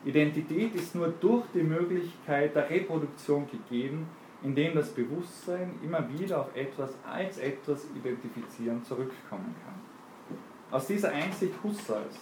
Identität 0.04 0.74
ist 0.74 0.94
nur 0.94 1.08
durch 1.08 1.46
die 1.54 1.62
Möglichkeit 1.62 2.54
der 2.54 2.68
Reproduktion 2.68 3.48
gegeben, 3.50 4.06
indem 4.42 4.74
das 4.74 4.90
Bewusstsein 4.90 5.74
immer 5.82 6.06
wieder 6.18 6.40
auf 6.40 6.54
etwas 6.54 6.94
als 7.08 7.38
etwas 7.38 7.86
identifizieren 7.94 8.84
zurückkommen 8.84 9.54
kann. 9.64 9.74
Aus 10.70 10.86
dieser 10.86 11.10
Einsicht 11.10 11.54
Husserls 11.62 12.18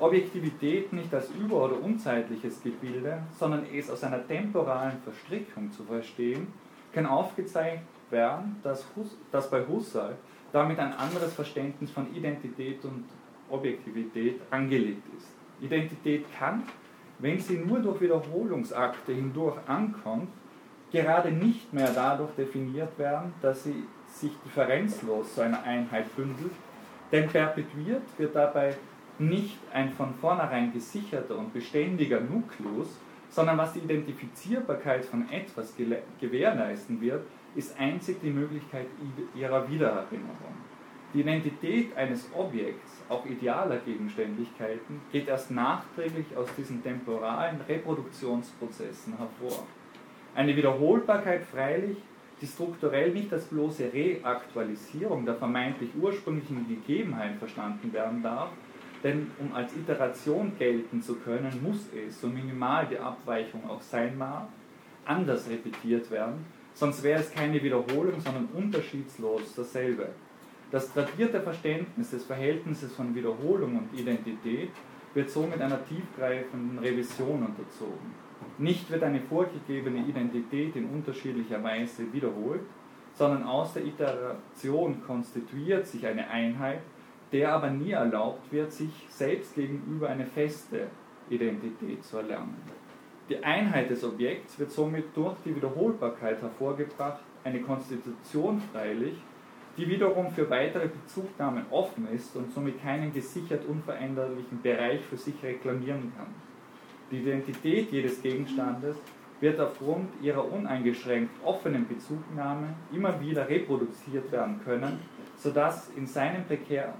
Objektivität 0.00 0.92
nicht 0.92 1.12
als 1.14 1.30
über- 1.30 1.64
oder 1.64 1.80
unzeitliches 1.80 2.62
Gebilde, 2.62 3.22
sondern 3.38 3.66
es 3.72 3.90
aus 3.90 4.02
einer 4.02 4.26
temporalen 4.26 4.98
Verstrickung 5.02 5.70
zu 5.70 5.84
verstehen, 5.84 6.48
kann 6.92 7.06
aufgezeigt 7.06 7.84
werden, 8.10 8.56
dass, 8.62 8.84
Hus 8.96 9.16
dass 9.30 9.50
bei 9.50 9.66
Husserl 9.66 10.16
damit 10.52 10.78
ein 10.78 10.92
anderes 10.92 11.32
Verständnis 11.34 11.90
von 11.90 12.12
Identität 12.14 12.84
und 12.84 13.04
Objektivität 13.48 14.40
angelegt 14.50 15.06
ist. 15.16 15.28
Identität 15.60 16.24
kann, 16.38 16.64
wenn 17.18 17.38
sie 17.38 17.58
nur 17.58 17.78
durch 17.80 18.00
Wiederholungsakte 18.00 19.12
hindurch 19.12 19.56
ankommt, 19.66 20.28
gerade 20.92 21.32
nicht 21.32 21.72
mehr 21.72 21.90
dadurch 21.94 22.30
definiert 22.36 22.98
werden, 22.98 23.32
dass 23.42 23.64
sie 23.64 23.84
sich 24.06 24.32
differenzlos 24.44 25.34
zu 25.34 25.40
einer 25.40 25.62
Einheit 25.64 26.14
bündelt, 26.14 26.52
denn 27.10 27.28
perpetuiert 27.28 28.02
wird 28.18 28.34
dabei 28.34 28.76
nicht 29.18 29.58
ein 29.72 29.92
von 29.92 30.14
vornherein 30.14 30.72
gesicherter 30.72 31.36
und 31.38 31.52
beständiger 31.52 32.20
Nukleus, 32.20 32.98
sondern 33.30 33.58
was 33.58 33.72
die 33.72 33.80
Identifizierbarkeit 33.80 35.04
von 35.04 35.30
etwas 35.30 35.74
gewährleisten 36.20 37.00
wird, 37.00 37.24
ist 37.54 37.78
einzig 37.78 38.20
die 38.22 38.30
Möglichkeit 38.30 38.86
ihrer 39.34 39.68
Wiedererinnerung. 39.70 40.54
Die 41.14 41.20
Identität 41.20 41.94
eines 41.96 42.28
Objekts, 42.34 43.02
auch 43.08 43.26
idealer 43.26 43.76
Gegenständlichkeiten, 43.78 45.00
geht 45.10 45.28
erst 45.28 45.50
nachträglich 45.50 46.26
aus 46.36 46.48
diesen 46.56 46.82
temporalen 46.82 47.60
Reproduktionsprozessen 47.68 49.18
hervor. 49.18 49.66
Eine 50.34 50.56
Wiederholbarkeit 50.56 51.44
freilich, 51.44 51.98
die 52.40 52.46
strukturell 52.46 53.10
nicht 53.12 53.32
als 53.32 53.44
bloße 53.44 53.92
Reaktualisierung 53.92 55.26
der 55.26 55.34
vermeintlich 55.34 55.90
ursprünglichen 56.00 56.66
Gegebenheit 56.66 57.36
verstanden 57.36 57.92
werden 57.92 58.22
darf, 58.22 58.48
denn 59.04 59.30
um 59.38 59.52
als 59.54 59.76
Iteration 59.76 60.52
gelten 60.58 61.02
zu 61.02 61.16
können, 61.16 61.60
muss 61.62 61.86
es, 61.94 62.20
so 62.20 62.28
minimal 62.28 62.86
die 62.86 62.98
Abweichung 62.98 63.68
auch 63.68 63.82
sein 63.82 64.16
mag, 64.16 64.48
anders 65.04 65.50
repetiert 65.50 66.10
werden, 66.10 66.46
sonst 66.72 67.02
wäre 67.02 67.20
es 67.20 67.30
keine 67.30 67.62
Wiederholung, 67.62 68.18
sondern 68.20 68.48
unterschiedslos 68.54 69.54
dasselbe. 69.54 70.08
Das 70.70 70.90
tradierte 70.92 71.40
Verständnis 71.40 72.10
des 72.10 72.24
Verhältnisses 72.24 72.94
von 72.94 73.14
Wiederholung 73.14 73.76
und 73.76 73.98
Identität 73.98 74.70
wird 75.12 75.28
somit 75.28 75.60
einer 75.60 75.84
tiefgreifenden 75.84 76.78
Revision 76.78 77.42
unterzogen. 77.42 78.21
Nicht 78.58 78.90
wird 78.90 79.02
eine 79.02 79.20
vorgegebene 79.20 80.06
Identität 80.06 80.76
in 80.76 80.86
unterschiedlicher 80.86 81.62
Weise 81.62 82.12
wiederholt, 82.12 82.60
sondern 83.14 83.44
aus 83.44 83.74
der 83.74 83.84
Iteration 83.84 85.02
konstituiert 85.06 85.86
sich 85.86 86.06
eine 86.06 86.28
Einheit, 86.28 86.80
der 87.32 87.52
aber 87.54 87.70
nie 87.70 87.92
erlaubt 87.92 88.52
wird, 88.52 88.72
sich 88.72 89.06
selbst 89.08 89.54
gegenüber 89.54 90.08
eine 90.08 90.26
feste 90.26 90.88
Identität 91.30 92.04
zu 92.04 92.18
erlernen. 92.18 92.56
Die 93.28 93.42
Einheit 93.42 93.88
des 93.88 94.04
Objekts 94.04 94.58
wird 94.58 94.70
somit 94.70 95.16
durch 95.16 95.36
die 95.44 95.56
Wiederholbarkeit 95.56 96.42
hervorgebracht, 96.42 97.22
eine 97.44 97.60
Konstitution 97.62 98.60
freilich, 98.72 99.14
die 99.76 99.88
wiederum 99.88 100.30
für 100.30 100.48
weitere 100.50 100.88
Bezugnahmen 100.88 101.64
offen 101.70 102.06
ist 102.12 102.36
und 102.36 102.52
somit 102.52 102.82
keinen 102.82 103.12
gesichert 103.12 103.64
unveränderlichen 103.64 104.60
Bereich 104.60 105.00
für 105.02 105.16
sich 105.16 105.34
reklamieren 105.42 106.12
kann. 106.16 106.51
Die 107.12 107.18
Identität 107.18 107.92
jedes 107.92 108.22
Gegenstandes 108.22 108.96
wird 109.38 109.60
aufgrund 109.60 110.08
ihrer 110.22 110.50
uneingeschränkt 110.50 111.30
offenen 111.44 111.86
Bezugnahme 111.86 112.68
immer 112.90 113.20
wieder 113.20 113.46
reproduziert 113.46 114.32
werden 114.32 114.58
können, 114.64 114.98
sodass 115.36 115.90
in 115.94 116.06
seinem 116.06 116.44
prekär, 116.44 116.94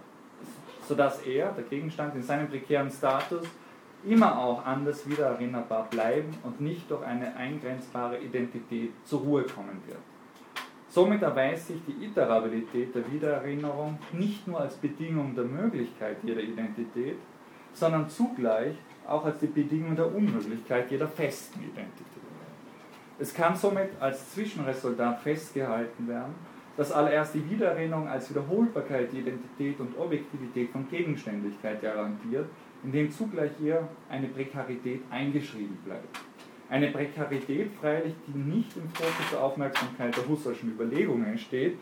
sodass 0.87 1.23
er, 1.23 1.53
der 1.53 1.65
Gegenstand, 1.65 2.15
in 2.15 2.23
seinem 2.23 2.49
prekären 2.49 2.91
Status 2.91 3.49
immer 4.05 4.39
auch 4.39 4.67
anders 4.67 5.09
wiedererinnerbar 5.09 5.89
bleiben 5.89 6.37
und 6.43 6.61
nicht 6.61 6.91
durch 6.91 7.05
eine 7.05 7.35
eingrenzbare 7.35 8.19
Identität 8.19 8.91
zur 9.05 9.21
Ruhe 9.21 9.45
kommen 9.45 9.81
wird. 9.87 10.01
Somit 10.91 11.23
erweist 11.23 11.69
sich 11.69 11.81
die 11.87 12.05
Iterabilität 12.05 12.95
der 12.95 13.11
Wiedererinnerung 13.11 13.99
nicht 14.13 14.47
nur 14.47 14.61
als 14.61 14.75
Bedingung 14.77 15.35
der 15.35 15.45
Möglichkeit 15.45 16.19
jeder 16.23 16.43
Identität, 16.43 17.17
sondern 17.73 18.11
zugleich 18.11 18.75
auch 19.07 19.25
als 19.25 19.39
die 19.39 19.47
Bedingung 19.47 19.97
der 19.97 20.15
Unmöglichkeit 20.15 20.91
jeder 20.91 21.09
festen 21.09 21.61
Identität. 21.61 22.07
Es 23.19 23.33
kann 23.33 23.55
somit 23.55 23.91
als 24.01 24.33
Zwischenresultat 24.33 25.21
festgehalten 25.21 26.09
werden, 26.09 26.35
dass 26.77 26.91
allererst 26.91 27.35
die 27.35 27.51
Wiedererinnerung 27.51 28.09
als 28.09 28.31
Wiederholbarkeit 28.31 29.13
die 29.13 29.19
Identität 29.19 29.79
und 29.79 29.97
Objektivität 29.99 30.71
von 30.71 30.89
Gegenständlichkeit 30.89 31.83
garantiert, 31.83 32.47
indem 32.83 33.11
zugleich 33.11 33.53
hier 33.61 33.87
eine 34.09 34.29
Prekarität 34.29 35.03
eingeschrieben 35.11 35.77
bleibt. 35.85 36.19
Eine 36.69 36.89
Prekarität 36.91 37.71
freilich, 37.81 38.15
die 38.27 38.39
nicht 38.39 38.77
im 38.77 38.89
Fokus 38.89 39.31
der 39.31 39.43
Aufmerksamkeit 39.43 40.17
der 40.17 40.27
Husserlschen 40.27 40.71
Überlegungen 40.71 41.37
steht, 41.37 41.77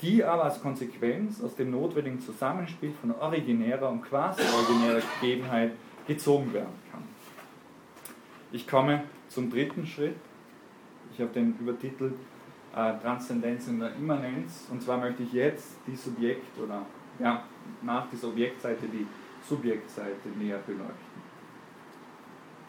die 0.00 0.24
aber 0.24 0.44
als 0.44 0.60
Konsequenz 0.60 1.40
aus 1.42 1.54
dem 1.54 1.70
notwendigen 1.70 2.20
Zusammenspiel 2.20 2.92
von 3.00 3.12
originärer 3.12 3.88
und 3.88 4.02
quasi 4.02 4.42
originärer 4.42 5.00
Gegebenheit 5.20 5.72
gezogen 6.14 6.52
werden 6.52 6.74
kann. 6.90 7.02
Ich 8.52 8.66
komme 8.66 9.04
zum 9.28 9.50
dritten 9.50 9.86
Schritt. 9.86 10.16
Ich 11.12 11.20
habe 11.20 11.32
den 11.32 11.56
übertitelt 11.58 12.14
äh, 12.74 12.92
Transzendenz 13.00 13.68
in 13.68 13.80
der 13.80 13.94
Immanenz. 13.94 14.68
Und 14.70 14.82
zwar 14.82 14.98
möchte 14.98 15.22
ich 15.22 15.32
jetzt 15.32 15.76
die 15.86 15.96
Subjekt- 15.96 16.58
oder 16.58 16.84
ja, 17.18 17.44
nach 17.82 18.08
dieser 18.10 18.28
Objektseite 18.28 18.86
die 18.86 19.06
Subjektseite 19.46 20.28
näher 20.38 20.58
beleuchten. 20.66 21.12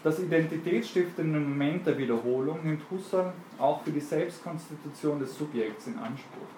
Das 0.04 0.20
identitätsstiftende 0.20 1.40
Moment 1.40 1.88
der 1.88 1.98
Wiederholung 1.98 2.62
nimmt 2.64 2.82
Husserl 2.92 3.32
auch 3.58 3.82
für 3.84 3.92
die 3.92 4.02
Selbstkonstitution 4.02 5.20
des 5.20 5.38
Subjekts 5.38 5.88
in 5.88 5.98
Anspruch. 5.98 6.50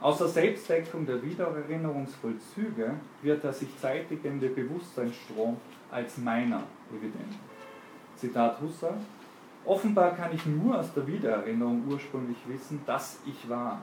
Aus 0.00 0.18
der 0.18 0.28
Selbstdeckung 0.28 1.04
der 1.04 1.22
Wiedererinnerungsvollzüge 1.22 2.94
wird 3.20 3.44
der 3.44 3.52
sich 3.52 3.68
zeitigende 3.78 4.48
Bewusstseinsstrom 4.48 5.58
als 5.90 6.18
meiner 6.18 6.62
evident. 6.90 7.34
Zitat 8.16 8.60
Husserl 8.60 8.98
Offenbar 9.64 10.14
kann 10.14 10.32
ich 10.32 10.46
nur 10.46 10.78
aus 10.78 10.94
der 10.94 11.06
Wiedererinnerung 11.06 11.82
ursprünglich 11.88 12.38
wissen, 12.46 12.80
dass 12.86 13.20
ich 13.26 13.48
war. 13.50 13.82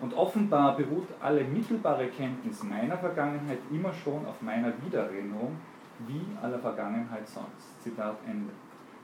Und 0.00 0.12
offenbar 0.14 0.76
beruht 0.76 1.06
alle 1.20 1.44
mittelbare 1.44 2.08
Kenntnis 2.08 2.64
meiner 2.64 2.98
Vergangenheit 2.98 3.60
immer 3.70 3.92
schon 3.92 4.26
auf 4.26 4.42
meiner 4.42 4.72
Wiedererinnerung, 4.84 5.56
wie 6.08 6.22
aller 6.42 6.58
Vergangenheit 6.58 7.28
sonst. 7.28 7.80
Zitat 7.82 8.16
Ende. 8.26 8.50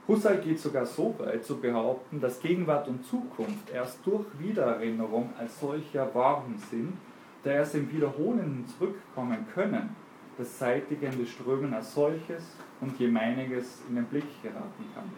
Husserl 0.08 0.38
geht 0.38 0.58
sogar 0.58 0.84
so 0.84 1.14
weit 1.18 1.44
zu 1.44 1.58
behaupten, 1.60 2.20
dass 2.20 2.40
Gegenwart 2.40 2.88
und 2.88 3.04
Zukunft 3.04 3.70
erst 3.70 4.04
durch 4.04 4.26
Wiedererinnerung 4.38 5.30
als 5.38 5.60
solche 5.60 5.98
erworben 5.98 6.56
sind, 6.70 6.94
da 7.44 7.50
erst 7.52 7.76
im 7.76 7.90
Wiederholenden 7.92 8.66
zurückkommen 8.66 9.46
können, 9.54 9.94
das 10.38 10.58
zeitigende 10.58 11.26
Strömen 11.26 11.72
als 11.74 11.94
solches 11.94 12.56
und 12.80 12.98
je 12.98 13.08
meiniges 13.08 13.82
in 13.88 13.96
den 13.96 14.04
Blick 14.04 14.42
geraten 14.42 14.84
kann. 14.94 15.10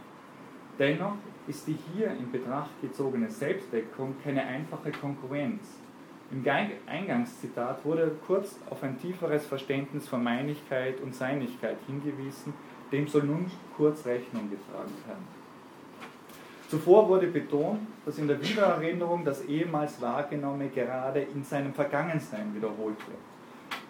Dennoch 0.79 1.17
ist 1.47 1.67
die 1.67 1.79
hier 1.95 2.11
in 2.11 2.31
Betracht 2.31 2.71
gezogene 2.81 3.31
Selbstdeckung 3.31 4.15
keine 4.25 4.43
einfache 4.43 4.91
Konkurrenz. 4.91 5.63
Im 6.31 6.45
Eingangszitat 6.87 7.85
wurde 7.85 8.11
kurz 8.27 8.57
auf 8.71 8.83
ein 8.83 8.99
tieferes 8.99 9.45
Verständnis 9.45 10.09
von 10.09 10.25
Meinigkeit 10.25 11.01
und 11.03 11.15
Seinigkeit 11.15 11.77
hingewiesen, 11.87 12.55
dem 12.91 13.07
soll 13.07 13.25
nun 13.25 13.51
kurz 13.77 14.07
Rechnung 14.07 14.49
getragen 14.51 14.93
werden. 15.07 15.43
Zuvor 16.69 17.07
wurde 17.07 17.27
betont, 17.27 17.81
dass 18.07 18.17
in 18.17 18.27
der 18.27 18.41
Wiedererinnerung 18.41 19.27
das 19.27 19.45
ehemals 19.45 20.01
Wahrgenommene 20.01 20.71
gerade 20.71 21.21
in 21.21 21.45
seinem 21.45 21.75
Vergangensein 21.75 22.55
wiederholt 22.55 22.97
wird. 22.99 23.32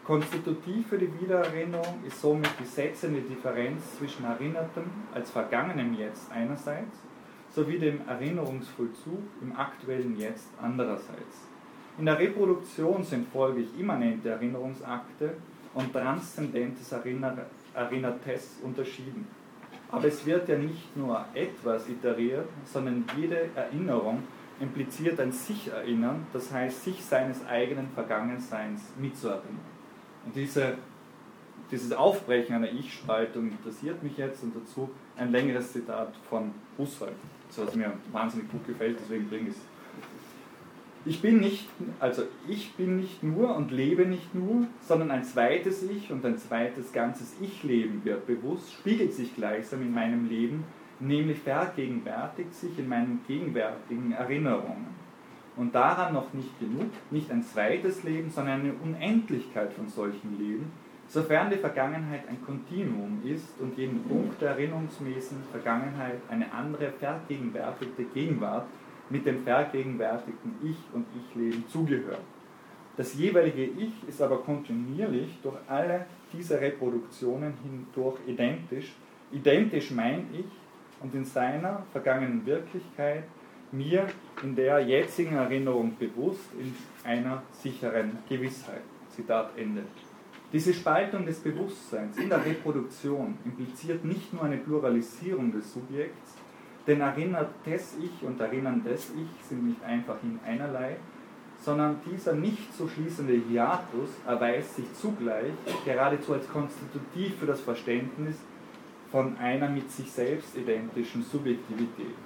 Konstitutiv 0.04 0.88
für 0.88 0.98
die 0.98 1.20
Wiedererinnerung 1.20 2.02
ist 2.04 2.20
somit 2.20 2.50
die 2.58 2.64
setzende 2.64 3.20
Differenz 3.20 3.98
zwischen 3.98 4.24
Erinnertem 4.24 4.82
als 5.14 5.30
vergangenem 5.30 5.94
Jetzt 5.94 6.28
einerseits 6.32 6.98
sowie 7.54 7.78
dem 7.78 8.00
Erinnerungsvollzug 8.08 9.22
im 9.40 9.54
aktuellen 9.56 10.18
Jetzt 10.18 10.48
andererseits. 10.60 11.46
In 11.98 12.06
der 12.06 12.18
Reproduktion 12.18 13.04
sind 13.04 13.28
folglich 13.28 13.68
immanente 13.78 14.30
Erinnerungsakte 14.30 15.34
und 15.74 15.92
transzendentes 15.92 16.90
Erinnertes 16.90 18.58
unterschieden. 18.62 19.28
Aber 19.90 20.06
es 20.06 20.26
wird 20.26 20.48
ja 20.48 20.58
nicht 20.58 20.96
nur 20.96 21.24
etwas 21.34 21.88
iteriert, 21.88 22.48
sondern 22.64 23.04
jede 23.16 23.50
Erinnerung 23.54 24.24
impliziert 24.58 25.20
ein 25.20 25.30
Sich-Erinnern, 25.30 26.26
das 26.32 26.50
heißt, 26.50 26.82
sich 26.82 27.04
seines 27.04 27.46
eigenen 27.46 27.88
Vergangenseins 27.90 28.80
mitzuerinnern. 28.98 29.71
Und 30.24 30.36
diese, 30.36 30.78
dieses 31.70 31.92
Aufbrechen 31.92 32.54
einer 32.54 32.70
Ich-Spaltung 32.70 33.50
interessiert 33.50 34.02
mich 34.02 34.16
jetzt 34.16 34.42
und 34.42 34.54
dazu 34.54 34.90
ein 35.16 35.32
längeres 35.32 35.72
Zitat 35.72 36.14
von 36.28 36.52
Husserl, 36.78 37.12
was 37.56 37.74
mir 37.74 37.92
wahnsinnig 38.12 38.50
gut 38.50 38.66
gefällt, 38.66 38.98
deswegen 39.00 39.28
bringe 39.28 39.50
ich 39.50 39.56
es. 39.56 39.62
Ich 41.04 41.20
bin 41.20 41.40
nicht, 41.40 41.68
also 41.98 42.22
ich 42.48 42.74
bin 42.74 43.00
nicht 43.00 43.24
nur 43.24 43.56
und 43.56 43.72
lebe 43.72 44.06
nicht 44.06 44.36
nur, 44.36 44.68
sondern 44.80 45.10
ein 45.10 45.24
zweites 45.24 45.82
Ich 45.82 46.12
und 46.12 46.24
ein 46.24 46.38
zweites 46.38 46.92
ganzes 46.92 47.34
Ich-Leben 47.40 48.04
wird 48.04 48.24
bewusst, 48.24 48.72
spiegelt 48.72 49.12
sich 49.12 49.34
gleichsam 49.34 49.82
in 49.82 49.92
meinem 49.92 50.28
Leben, 50.28 50.64
nämlich 51.00 51.40
vergegenwärtigt 51.40 52.54
sich 52.54 52.78
in 52.78 52.88
meinen 52.88 53.20
gegenwärtigen 53.26 54.12
Erinnerungen. 54.12 54.86
Und 55.56 55.74
daran 55.74 56.14
noch 56.14 56.32
nicht 56.32 56.58
genug, 56.58 56.90
nicht 57.10 57.30
ein 57.30 57.42
zweites 57.42 58.04
Leben, 58.04 58.30
sondern 58.30 58.60
eine 58.60 58.72
Unendlichkeit 58.72 59.72
von 59.74 59.88
solchen 59.88 60.38
Leben, 60.38 60.72
sofern 61.08 61.50
die 61.50 61.56
Vergangenheit 61.56 62.26
ein 62.28 62.42
Kontinuum 62.44 63.20
ist 63.24 63.60
und 63.60 63.76
jedem 63.76 64.02
Punkt 64.04 64.40
der 64.40 64.50
erinnerungsmäßigen 64.50 65.42
Vergangenheit 65.50 66.20
eine 66.30 66.50
andere 66.52 66.90
vergegenwärtigte 66.90 68.04
Gegenwart 68.04 68.66
mit 69.10 69.26
dem 69.26 69.44
vergegenwärtigten 69.44 70.54
Ich 70.62 70.78
und 70.94 71.04
Ich-Leben 71.14 71.64
zugehört. 71.68 72.22
Das 72.96 73.14
jeweilige 73.14 73.64
Ich 73.64 73.92
ist 74.08 74.22
aber 74.22 74.38
kontinuierlich 74.38 75.38
durch 75.42 75.56
alle 75.68 76.06
diese 76.32 76.60
Reproduktionen 76.60 77.54
hindurch 77.62 78.18
identisch, 78.26 78.94
identisch 79.32 79.90
mein 79.90 80.26
Ich 80.32 80.46
und 81.00 81.14
in 81.14 81.24
seiner 81.24 81.82
vergangenen 81.92 82.44
Wirklichkeit 82.46 83.24
mir 83.72 84.06
in 84.42 84.54
der 84.54 84.80
jetzigen 84.80 85.34
Erinnerung 85.34 85.96
bewusst 85.98 86.50
in 86.58 86.74
einer 87.04 87.42
sicheren 87.52 88.18
Gewissheit. 88.28 88.82
Zitat 89.08 89.50
Ende. 89.56 89.82
Diese 90.52 90.74
Spaltung 90.74 91.24
des 91.24 91.40
Bewusstseins 91.40 92.18
in 92.18 92.28
der 92.28 92.44
Reproduktion 92.44 93.38
impliziert 93.44 94.04
nicht 94.04 94.32
nur 94.34 94.44
eine 94.44 94.58
Pluralisierung 94.58 95.50
des 95.50 95.72
Subjekts, 95.72 96.36
denn 96.86 97.00
erinnert 97.00 97.50
des 97.64 97.96
Ich 98.02 98.26
und 98.26 98.40
Erinnern 98.40 98.84
des 98.84 99.10
Ich 99.10 99.48
sind 99.48 99.66
nicht 99.66 99.82
einfach 99.82 100.16
in 100.22 100.38
einerlei, 100.44 100.96
sondern 101.58 102.00
dieser 102.10 102.34
nicht 102.34 102.74
zu 102.76 102.88
schließende 102.88 103.34
Hiatus 103.48 104.10
erweist 104.26 104.76
sich 104.76 104.92
zugleich 104.94 105.52
geradezu 105.84 106.34
als 106.34 106.48
konstitutiv 106.48 107.36
für 107.38 107.46
das 107.46 107.60
Verständnis 107.60 108.36
von 109.10 109.36
einer 109.38 109.68
mit 109.68 109.90
sich 109.90 110.10
selbst 110.10 110.56
identischen 110.56 111.22
Subjektivität. 111.22 112.16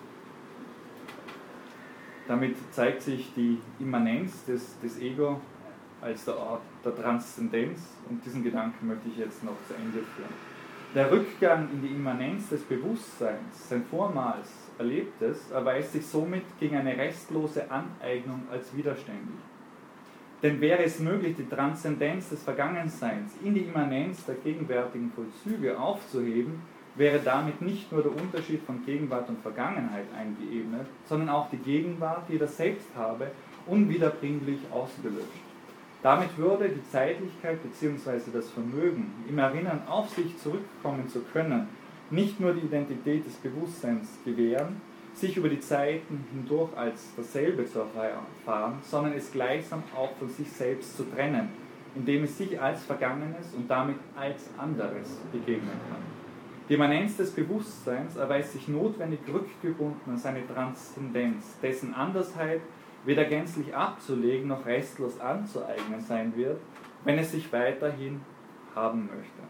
Damit 2.29 2.57
zeigt 2.73 3.03
sich 3.03 3.33
die 3.37 3.59
Immanenz 3.79 4.45
des, 4.47 4.79
des 4.81 4.99
Ego 5.01 5.41
als 6.01 6.25
der 6.25 6.37
Ort 6.37 6.63
der 6.85 6.95
Transzendenz 6.95 7.81
und 8.09 8.25
diesen 8.25 8.43
Gedanken 8.43 8.89
möchte 8.89 9.09
ich 9.09 9.17
jetzt 9.17 9.45
noch 9.45 9.57
zu 9.67 9.75
Ende 9.75 9.99
führen. 9.99 10.57
Der 10.95 11.11
Rückgang 11.11 11.69
in 11.73 11.83
die 11.83 11.95
Immanenz 11.95 12.49
des 12.49 12.63
Bewusstseins, 12.63 13.69
sein 13.69 13.85
vormals 13.91 14.49
Erlebtes, 14.79 15.51
erweist 15.51 15.93
sich 15.93 16.07
somit 16.07 16.45
gegen 16.59 16.77
eine 16.77 16.97
restlose 16.97 17.71
Aneignung 17.71 18.43
als 18.51 18.75
widerständig. 18.75 19.37
Denn 20.43 20.61
wäre 20.61 20.85
es 20.85 21.01
möglich, 21.01 21.35
die 21.37 21.49
Transzendenz 21.49 22.29
des 22.29 22.43
Vergangenseins 22.43 23.33
in 23.43 23.55
die 23.55 23.63
Immanenz 23.63 24.25
der 24.27 24.37
gegenwärtigen 24.37 25.11
Vollzüge 25.13 25.79
aufzuheben, 25.79 26.61
wäre 26.97 27.21
damit 27.21 27.61
nicht 27.61 27.93
nur 27.93 28.03
der 28.03 28.13
Unterschied 28.13 28.63
von 28.63 28.85
Gegenwart 28.85 29.29
und 29.29 29.41
Vergangenheit 29.41 30.07
eingeebnet, 30.17 30.87
sondern 31.09 31.29
auch 31.29 31.51
die 31.51 31.59
Gegenwart, 31.59 32.29
die 32.29 32.39
das 32.39 32.57
Selbst 32.57 32.89
habe, 32.97 33.31
unwiederbringlich 33.67 34.61
ausgelöscht. 34.73 35.47
Damit 36.03 36.37
würde 36.39 36.69
die 36.69 36.89
Zeitlichkeit 36.91 37.59
bzw. 37.63 38.31
das 38.33 38.51
Vermögen, 38.51 39.13
im 39.29 39.39
Erinnern 39.39 39.83
auf 39.89 40.09
sich 40.11 40.39
zurückkommen 40.39 41.09
zu 41.09 41.21
können, 41.33 41.69
nicht 42.11 42.39
nur 42.39 42.53
die 42.53 42.61
Identität 42.61 43.27
des 43.27 43.35
Bewusstseins 43.35 44.09
gewähren, 44.25 44.81
sich 45.15 45.37
über 45.37 45.49
die 45.49 45.61
Zeiten 45.61 46.25
hindurch 46.33 46.77
als 46.77 47.13
dasselbe 47.17 47.67
zu 47.67 47.81
erfahren, 47.81 48.75
sondern 48.83 49.15
es 49.15 49.33
gleichsam 49.33 49.83
auch 49.97 50.15
von 50.17 50.29
sich 50.29 50.51
selbst 50.51 50.97
zu 50.97 51.05
trennen, 51.05 51.49
indem 51.95 52.25
es 52.25 52.37
sich 52.37 52.61
als 52.61 52.85
Vergangenes 52.85 53.55
und 53.55 53.69
damit 53.69 53.97
als 54.15 54.49
anderes 54.59 55.19
begegnen 55.33 55.81
kann. 55.91 56.26
Die 56.69 56.75
Immanenz 56.75 57.17
des 57.17 57.31
Bewusstseins 57.31 58.17
erweist 58.17 58.53
sich 58.53 58.67
notwendig 58.67 59.21
rückgebunden 59.33 60.13
an 60.13 60.19
seine 60.19 60.45
Transzendenz, 60.49 61.57
dessen 61.63 61.95
Andersheit 61.95 62.61
weder 63.05 63.25
gänzlich 63.25 63.73
abzulegen 63.73 64.49
noch 64.49 64.67
restlos 64.67 65.21
anzueignen 65.21 66.01
sein 66.01 66.37
wird, 66.37 66.61
wenn 67.05 67.19
es 67.19 67.31
sich 67.31 67.53
weiterhin 67.53 68.21
haben 68.75 69.07
möchte. 69.07 69.43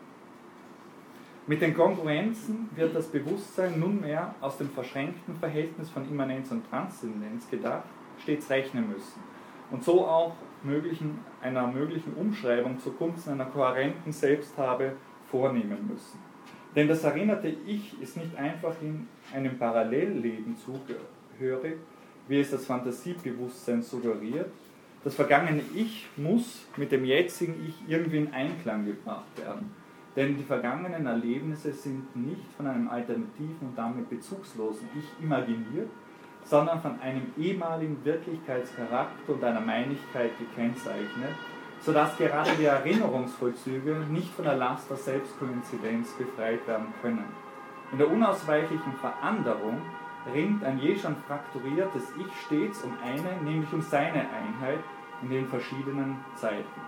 Mit 1.47 1.63
den 1.63 1.75
Kongruenzen 1.75 2.69
wird 2.75 2.95
das 2.95 3.07
Bewusstsein 3.07 3.81
nunmehr 3.81 4.35
aus 4.43 4.59
dem 4.59 4.69
verschränkten 4.69 5.37
Verhältnis 5.37 5.89
von 5.89 6.07
Immanenz 6.11 6.51
und 6.51 6.69
Transzendenz 6.69 7.49
gedacht, 7.49 7.85
stets 8.19 8.51
rechnen 8.51 8.91
müssen 8.91 9.23
und 9.71 9.83
so 9.83 10.07
auch 10.07 10.35
möglichen, 10.63 11.21
einer 11.41 11.67
möglichen 11.67 12.13
Umschreibung 12.15 12.79
zugunsten 12.79 13.31
einer 13.31 13.47
kohärenten 13.47 14.13
Selbsthabe 14.13 14.93
vornehmen 15.31 15.89
müssen. 15.89 16.26
Denn 16.77 16.89
das 16.89 17.03
erinnerte 17.05 17.49
Ich 17.67 18.01
ist 18.03 18.19
nicht 18.19 18.37
einfach 18.37 18.75
in 18.83 19.09
einem 19.35 19.59
Parallellleben 19.59 20.55
zugehörig, 20.59 21.79
wie 22.29 22.39
es 22.39 22.51
das 22.51 22.67
Fantasiebewusstsein 22.67 23.83
suggeriert. 23.83 24.51
Das 25.03 25.15
vergangene 25.15 25.63
Ich 25.75 26.07
muss 26.19 26.67
mit 26.77 26.93
dem 26.93 27.07
jetzigen 27.07 27.55
Ich 27.67 27.91
irgendwie 27.91 28.19
in 28.19 28.33
Einklang 28.35 28.85
gebracht 28.85 29.39
werden. 29.39 29.71
Denn 30.15 30.37
die 30.37 30.45
vergangenen 30.45 31.07
Erlebnisse 31.07 31.73
sind 31.73 32.15
nicht 32.15 32.53
von 32.57 32.67
einem 32.67 32.89
alternativen 32.89 33.69
und 33.69 33.77
damit 33.79 34.11
bezugslosen 34.11 34.89
Ich 34.99 35.25
imaginiert, 35.25 35.89
sondern 36.45 36.81
von 36.81 37.01
einem 37.01 37.33
ehemaligen 37.39 38.05
Wirklichkeitscharakter 38.05 39.33
und 39.33 39.43
einer 39.43 39.61
Meinigkeit 39.61 40.31
gekennzeichnet, 40.39 41.35
sodass 41.87 42.19
gerade 42.19 42.51
die 42.59 42.65
Erinnerungsvollzüge 42.65 44.07
nicht 44.11 44.35
von 44.35 44.45
der 44.45 44.57
Last 44.57 44.91
der 44.91 44.97
Selbstkoinzidenz 44.97 46.15
befreit 46.15 46.67
werden 46.67 46.93
können. 47.01 47.25
In 47.93 47.99
der 47.99 48.11
unausweichlichen 48.11 48.93
Veränderung 48.95 49.81
ringt 50.35 50.65
ein 50.65 50.81
je 50.81 50.97
schon 50.97 51.15
frakturiertes 51.29 52.13
Ich 52.19 52.41
stets 52.45 52.83
um 52.83 52.93
eine, 53.05 53.41
nämlich 53.45 53.73
um 53.73 53.81
seine 53.81 54.29
Einheit 54.31 54.81
in 55.23 55.31
den 55.31 55.47
verschiedenen 55.47 56.17
Zeiten. 56.35 56.81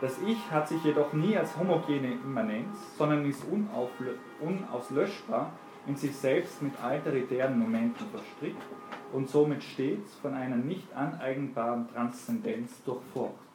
Das 0.00 0.18
Ich 0.26 0.50
hat 0.50 0.66
sich 0.66 0.82
jedoch 0.82 1.12
nie 1.12 1.36
als 1.36 1.56
homogene 1.56 2.14
Immanenz, 2.14 2.96
sondern 2.98 3.24
ist 3.24 3.44
unauslöschbar 4.40 5.52
in 5.86 5.94
sich 5.94 6.16
selbst 6.16 6.60
mit 6.60 6.72
alteritären 6.82 7.60
Momenten 7.60 8.08
verstrickt 8.08 8.62
und 9.12 9.28
somit 9.28 9.62
stets 9.62 10.16
von 10.16 10.34
einer 10.34 10.56
nicht 10.56 10.92
aneignbaren 10.94 11.86
Transzendenz 11.94 12.82
durchfocht. 12.82 13.51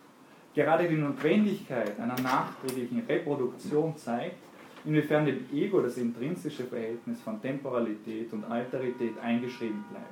Gerade 0.57 0.87
die 0.87 0.95
Notwendigkeit 0.95 1.99
einer 1.99 2.19
nachträglichen 2.19 3.03
Reproduktion 3.07 3.95
zeigt, 3.95 4.37
inwiefern 4.85 5.27
dem 5.27 5.45
Ego 5.53 5.81
das 5.81 5.97
intrinsische 5.97 6.63
Verhältnis 6.63 7.21
von 7.21 7.39
Temporalität 7.39 8.33
und 8.33 8.43
Alterität 8.43 9.19
eingeschrieben 9.19 9.85
bleibt. 9.91 10.07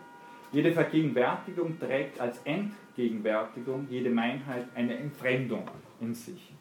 Jede 0.51 0.71
Vergegenwärtigung 0.71 1.79
trägt 1.79 2.21
als 2.21 2.39
Entgegenwärtigung 2.43 3.87
jede 3.89 4.11
Meinheit 4.11 4.67
eine 4.75 4.95
Entfremdung 4.95 5.63
in 5.99 6.13
sich. 6.13 6.53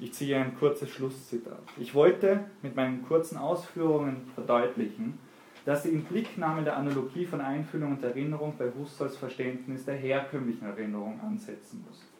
Ich 0.00 0.14
ziehe 0.14 0.38
ein 0.38 0.56
kurzes 0.56 0.88
Schlusszitat. 0.88 1.60
Ich 1.78 1.94
wollte 1.94 2.44
mit 2.62 2.74
meinen 2.74 3.02
kurzen 3.06 3.36
Ausführungen 3.36 4.22
verdeutlichen, 4.34 5.18
dass 5.66 5.82
die 5.82 5.90
Inblicknahme 5.90 6.64
der 6.64 6.78
Analogie 6.78 7.26
von 7.26 7.42
Einfühlung 7.42 7.90
und 7.92 8.02
Erinnerung 8.02 8.54
bei 8.56 8.72
Husserls 8.74 9.18
Verständnis 9.18 9.84
der 9.84 9.96
herkömmlichen 9.96 10.66
Erinnerung 10.66 11.20
ansetzen 11.20 11.84
muss. 11.86 12.11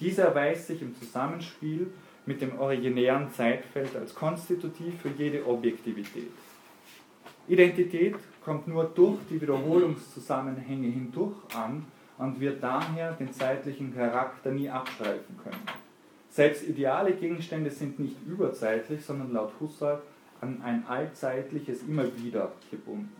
Diese 0.00 0.22
erweist 0.22 0.66
sich 0.66 0.80
im 0.80 0.96
Zusammenspiel 0.96 1.92
mit 2.24 2.40
dem 2.40 2.58
originären 2.58 3.30
Zeitfeld 3.32 3.94
als 3.94 4.14
konstitutiv 4.14 4.94
für 5.02 5.10
jede 5.10 5.46
Objektivität. 5.46 6.30
Identität 7.48 8.14
kommt 8.42 8.66
nur 8.66 8.84
durch 8.84 9.18
die 9.28 9.40
Wiederholungszusammenhänge 9.40 10.88
hindurch 10.88 11.36
an 11.54 11.84
und 12.16 12.40
wird 12.40 12.62
daher 12.62 13.12
den 13.12 13.32
zeitlichen 13.32 13.94
Charakter 13.94 14.50
nie 14.50 14.70
abstreifen 14.70 15.36
können. 15.42 15.62
Selbst 16.30 16.66
ideale 16.66 17.12
Gegenstände 17.12 17.70
sind 17.70 17.98
nicht 17.98 18.16
überzeitlich, 18.26 19.04
sondern 19.04 19.32
laut 19.32 19.52
Husserl 19.60 20.00
an 20.40 20.62
ein 20.62 20.86
allzeitliches 20.86 21.82
immer 21.82 22.04
wieder 22.16 22.52
gebunden. 22.70 23.10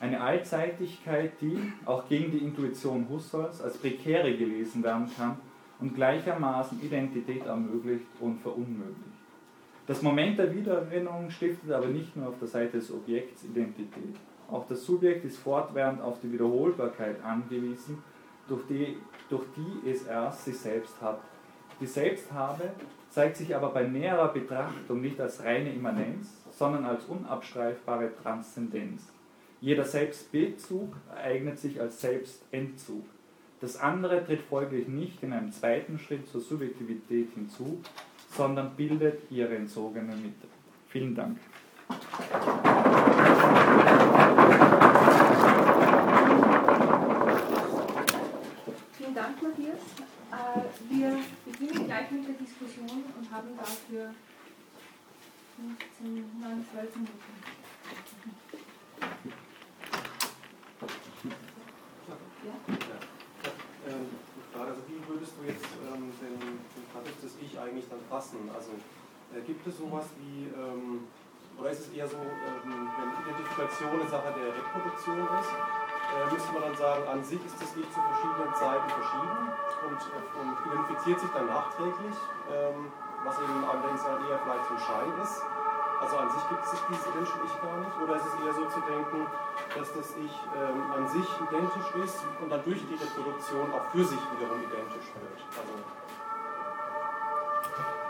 Eine 0.00 0.20
Allzeitigkeit, 0.20 1.32
die 1.40 1.56
auch 1.86 2.06
gegen 2.08 2.32
die 2.32 2.38
Intuition 2.38 3.08
Husserls 3.08 3.62
als 3.62 3.78
prekäre 3.78 4.36
gelesen 4.36 4.82
werden 4.82 5.08
kann 5.16 5.38
und 5.80 5.94
gleichermaßen 5.94 6.80
Identität 6.82 7.44
ermöglicht 7.44 8.06
und 8.20 8.40
verunmöglicht. 8.40 9.16
Das 9.86 10.02
Moment 10.02 10.38
der 10.38 10.52
Wiedererinnerung 10.54 11.30
stiftet 11.30 11.70
aber 11.70 11.86
nicht 11.86 12.16
nur 12.16 12.28
auf 12.28 12.38
der 12.38 12.48
Seite 12.48 12.78
des 12.78 12.92
Objekts 12.92 13.44
Identität. 13.44 14.16
Auch 14.50 14.66
das 14.66 14.84
Subjekt 14.84 15.24
ist 15.24 15.38
fortwährend 15.38 16.00
auf 16.00 16.20
die 16.20 16.32
Wiederholbarkeit 16.32 17.22
angewiesen, 17.22 18.02
durch 18.48 18.66
die, 18.68 18.96
durch 19.28 19.44
die 19.56 19.88
es 19.88 20.06
erst 20.06 20.44
sich 20.44 20.58
selbst 20.58 21.00
hat. 21.00 21.20
Die 21.80 21.86
Selbsthabe 21.86 22.70
zeigt 23.10 23.36
sich 23.36 23.54
aber 23.54 23.70
bei 23.70 23.84
näherer 23.84 24.28
Betrachtung 24.28 25.00
nicht 25.00 25.20
als 25.20 25.42
reine 25.42 25.72
Immanenz, 25.72 26.28
sondern 26.50 26.84
als 26.84 27.04
unabstreifbare 27.04 28.10
Transzendenz. 28.22 29.12
Jeder 29.60 29.84
Selbstbezug 29.84 30.94
ereignet 31.14 31.58
sich 31.58 31.80
als 31.80 32.00
Selbstentzug. 32.00 33.04
Das 33.60 33.78
andere 33.78 34.24
tritt 34.24 34.42
folglich 34.42 34.86
nicht 34.86 35.22
in 35.22 35.32
einem 35.32 35.50
zweiten 35.50 35.98
Schritt 35.98 36.28
zur 36.28 36.42
Subjektivität 36.42 37.32
hinzu, 37.34 37.80
sondern 38.36 38.76
bildet 38.76 39.30
ihre 39.30 39.56
entzogene 39.56 40.14
Mitte. 40.14 40.46
Vielen 40.88 41.14
Dank. 41.14 41.38
Vielen 48.92 49.14
Dank, 49.14 49.42
Matthias. 49.42 49.80
Äh, 50.30 50.94
wir 50.94 51.18
beginnen 51.44 51.86
gleich 51.86 52.10
mit 52.10 52.28
der 52.28 52.34
Diskussion 52.34 53.04
und 53.18 53.30
haben 53.30 53.56
dafür 53.56 54.10
15, 55.56 56.40
9, 56.40 56.66
12 56.72 56.96
Minuten. 56.96 57.12
Ja. 62.44 62.52
Ähm, 63.88 64.06
Frage, 64.52 64.70
also 64.70 64.82
wie 64.88 64.98
würdest 65.26 65.34
du 65.38 65.42
jetzt 65.50 65.66
ähm, 65.90 66.12
den, 66.22 66.38
den 66.38 66.84
Status 66.86 67.16
des 67.22 67.32
Ich 67.42 67.58
eigentlich 67.58 67.86
dann 67.90 67.98
fassen? 68.06 68.38
Also 68.54 68.70
äh, 69.34 69.42
gibt 69.42 69.66
es 69.66 69.78
sowas 69.78 70.06
wie, 70.22 70.46
ähm, 70.54 71.10
oder 71.58 71.70
ist 71.70 71.88
es 71.88 71.90
eher 71.90 72.06
so, 72.06 72.18
ähm, 72.18 72.62
wenn 72.62 73.10
Identifikation 73.26 73.90
eine 73.90 74.08
Sache 74.08 74.30
der 74.38 74.54
Reproduktion 74.54 75.26
ist, 75.42 75.50
äh, 75.50 76.30
müsste 76.30 76.50
man 76.54 76.62
dann 76.70 76.76
sagen, 76.78 77.02
an 77.10 77.20
sich 77.24 77.42
ist 77.42 77.58
das 77.58 77.74
Ich 77.74 77.88
zu 77.90 77.98
verschiedenen 77.98 78.52
Zeiten 78.54 78.86
verschieden 78.86 79.42
und, 79.90 79.98
äh, 79.98 80.22
und 80.38 80.54
identifiziert 80.62 81.18
sich 81.18 81.32
dann 81.34 81.46
nachträglich, 81.50 82.16
ähm, 82.46 82.94
was 83.26 83.34
eben 83.42 83.58
allerdings 83.66 84.02
eher 84.06 84.38
vielleicht 84.38 84.64
so 84.70 84.74
ein 84.78 84.82
Schein 84.86 85.10
ist. 85.22 85.42
Also 86.00 86.16
an 86.18 86.28
sich 86.30 86.48
gibt 86.48 86.64
es 86.64 86.70
dieses 86.70 87.06
identische 87.06 87.38
Ich 87.46 87.56
gar 87.62 87.78
nicht, 87.78 87.96
oder 88.02 88.16
ist 88.16 88.26
es 88.26 88.34
eher 88.44 88.52
so 88.52 88.64
zu 88.66 88.80
denken, 88.80 89.26
dass 89.76 89.92
das 89.94 90.14
Ich 90.16 90.34
ähm, 90.54 90.92
an 90.92 91.08
sich 91.08 91.26
identisch 91.40 91.90
ist 92.04 92.24
und 92.40 92.50
dann 92.50 92.62
durch 92.64 92.80
die 92.84 92.94
Reproduktion 92.94 93.72
auch 93.72 93.90
für 93.90 94.04
sich 94.04 94.20
wiederum 94.36 94.60
identisch 94.60 95.08
wird? 95.16 95.40
Also 95.56 95.72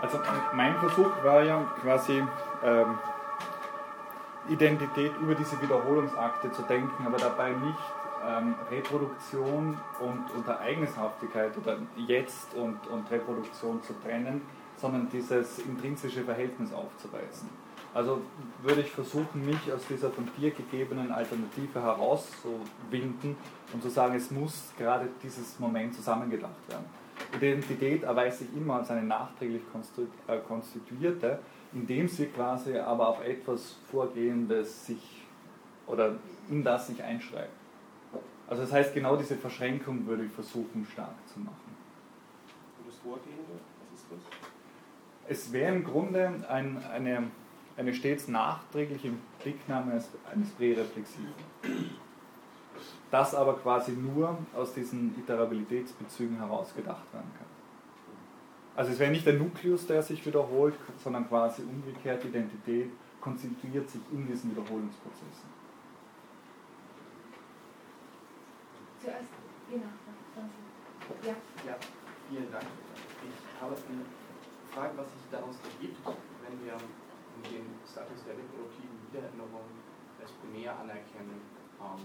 Also, 0.03 0.21
mein 0.53 0.75
Versuch 0.77 1.11
war 1.23 1.43
ja 1.43 1.65
quasi 1.81 2.23
ähm, 2.63 2.99
Identität 4.49 5.13
über 5.21 5.35
diese 5.35 5.61
Wiederholungsakte 5.63 6.53
zu 6.53 6.63
denken, 6.63 7.07
aber 7.07 7.17
dabei 7.17 7.51
nicht 7.51 7.79
ähm, 8.27 8.55
Reproduktion 8.71 9.79
und, 10.01 10.31
und 10.37 10.49
Ereignishaftigkeit 10.49 11.57
oder 11.57 11.79
Jetzt 11.97 12.55
und, 12.55 12.87
und 12.89 13.11
Reproduktion 13.11 13.83
zu 13.83 13.95
trennen, 14.05 14.43
sondern 14.77 15.09
dieses 15.09 15.61
intrinsische 15.61 16.23
Verhältnis 16.25 16.73
aufzuweisen. 16.73 17.49
Also 17.97 18.21
würde 18.61 18.83
ich 18.83 18.91
versuchen, 18.91 19.47
mich 19.47 19.73
aus 19.73 19.81
dieser 19.89 20.11
von 20.11 20.29
dir 20.37 20.51
gegebenen 20.51 21.11
Alternative 21.11 21.81
herauszuwinden 21.81 23.35
und 23.73 23.83
zu 23.83 23.89
sagen, 23.89 24.15
es 24.15 24.31
muss 24.31 24.71
gerade 24.77 25.09
dieses 25.23 25.59
Moment 25.59 25.95
zusammengedacht 25.95 26.69
werden. 26.69 26.85
Identität 27.35 28.03
erweist 28.03 28.41
sich 28.41 28.55
immer 28.55 28.81
als 28.81 28.91
eine 28.91 29.03
nachträglich 29.03 29.63
äh, 30.29 30.37
konstituierte, 30.47 31.39
indem 31.73 32.07
sie 32.07 32.27
quasi 32.27 32.77
aber 32.77 33.09
auch 33.09 33.23
etwas 33.23 33.77
Vorgehendes 33.91 34.85
sich 34.85 35.23
oder 35.87 36.17
in 36.51 36.63
das 36.63 36.89
sich 36.89 37.03
einschreibt. 37.03 37.49
Also 38.47 38.61
das 38.65 38.73
heißt, 38.73 38.93
genau 38.93 39.17
diese 39.17 39.37
Verschränkung 39.37 40.07
würde 40.07 40.27
ich 40.27 40.33
versuchen 40.33 40.87
stark 40.93 41.15
zu 41.33 41.41
machen. 41.41 41.75
Und 42.79 42.89
das 42.89 42.99
Vorgehende, 42.99 43.55
was 43.91 44.01
ist 44.01 44.07
das? 44.11 44.21
Es 45.29 45.51
wäre 45.51 45.75
im 45.75 45.83
Grunde 45.83 46.45
ein, 46.47 46.85
eine 46.93 47.31
eine 47.77 47.95
stets 47.95 48.29
nachträgliche 48.29 49.13
Blicknahme 49.43 49.93
eines, 49.93 50.51
Präreflexiven. 50.57 51.35
Das 53.11 53.35
aber 53.35 53.55
quasi 53.59 53.93
nur 53.93 54.37
aus 54.55 54.75
diesen 54.75 55.15
Iterabilitätsbezügen 55.19 56.39
heraus 56.39 56.75
gedacht 56.75 57.13
werden 57.13 57.31
kann. 57.37 57.47
Also 58.75 58.93
es 58.93 58.99
wäre 58.99 59.11
nicht 59.11 59.27
der 59.27 59.35
Nukleus, 59.35 59.87
der 59.87 60.03
sich 60.03 60.25
wiederholt, 60.27 60.75
sondern 61.03 61.29
quasi 61.29 61.63
umgekehrt 61.63 62.25
Identität 62.25 62.91
konstituiert 63.21 63.89
sich 63.89 64.03
in 64.13 64.27
diesen 64.27 64.51
Wiederholungsprozessen. 64.51 65.49
Zuerst, 69.03 69.31
genau. 69.71 69.83
Ja. 71.23 71.35
ja, 71.67 71.77
vielen 72.29 72.53
Dank. 72.53 72.67
Ich 73.23 73.63
habe 73.63 73.75
eine 73.75 74.05
Frage, 74.71 74.93
was 74.99 75.07
sich 75.07 75.27
daraus 75.31 75.57
ergibt, 75.63 76.07
wenn 76.07 76.65
wir 76.65 76.77
den 77.51 77.67
Status 77.87 78.23
der 78.27 78.35
reproduktiven 78.35 78.95
Wiedererinnerung 79.11 79.67
primär 80.67 80.79
anerkennen 80.83 81.39
ähm, 81.79 82.03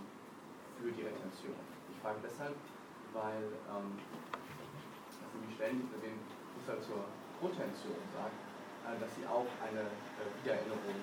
für 0.77 0.91
die 0.93 1.01
Retention. 1.01 1.57
Ich 1.89 1.97
frage 2.01 2.19
deshalb, 2.21 2.53
weil 3.13 3.41
ähm, 3.73 3.97
also 5.17 5.33
nämlich 5.41 5.57
ständig 5.57 5.89
den 5.97 6.21
Husserl 6.53 6.77
zur 6.81 7.01
Protention 7.41 7.97
sagt, 8.13 8.37
äh, 8.85 8.93
dass 9.01 9.09
sie 9.17 9.25
auch 9.25 9.49
eine 9.65 9.81
äh, 9.81 10.29
Wiedererinnerung 10.45 10.93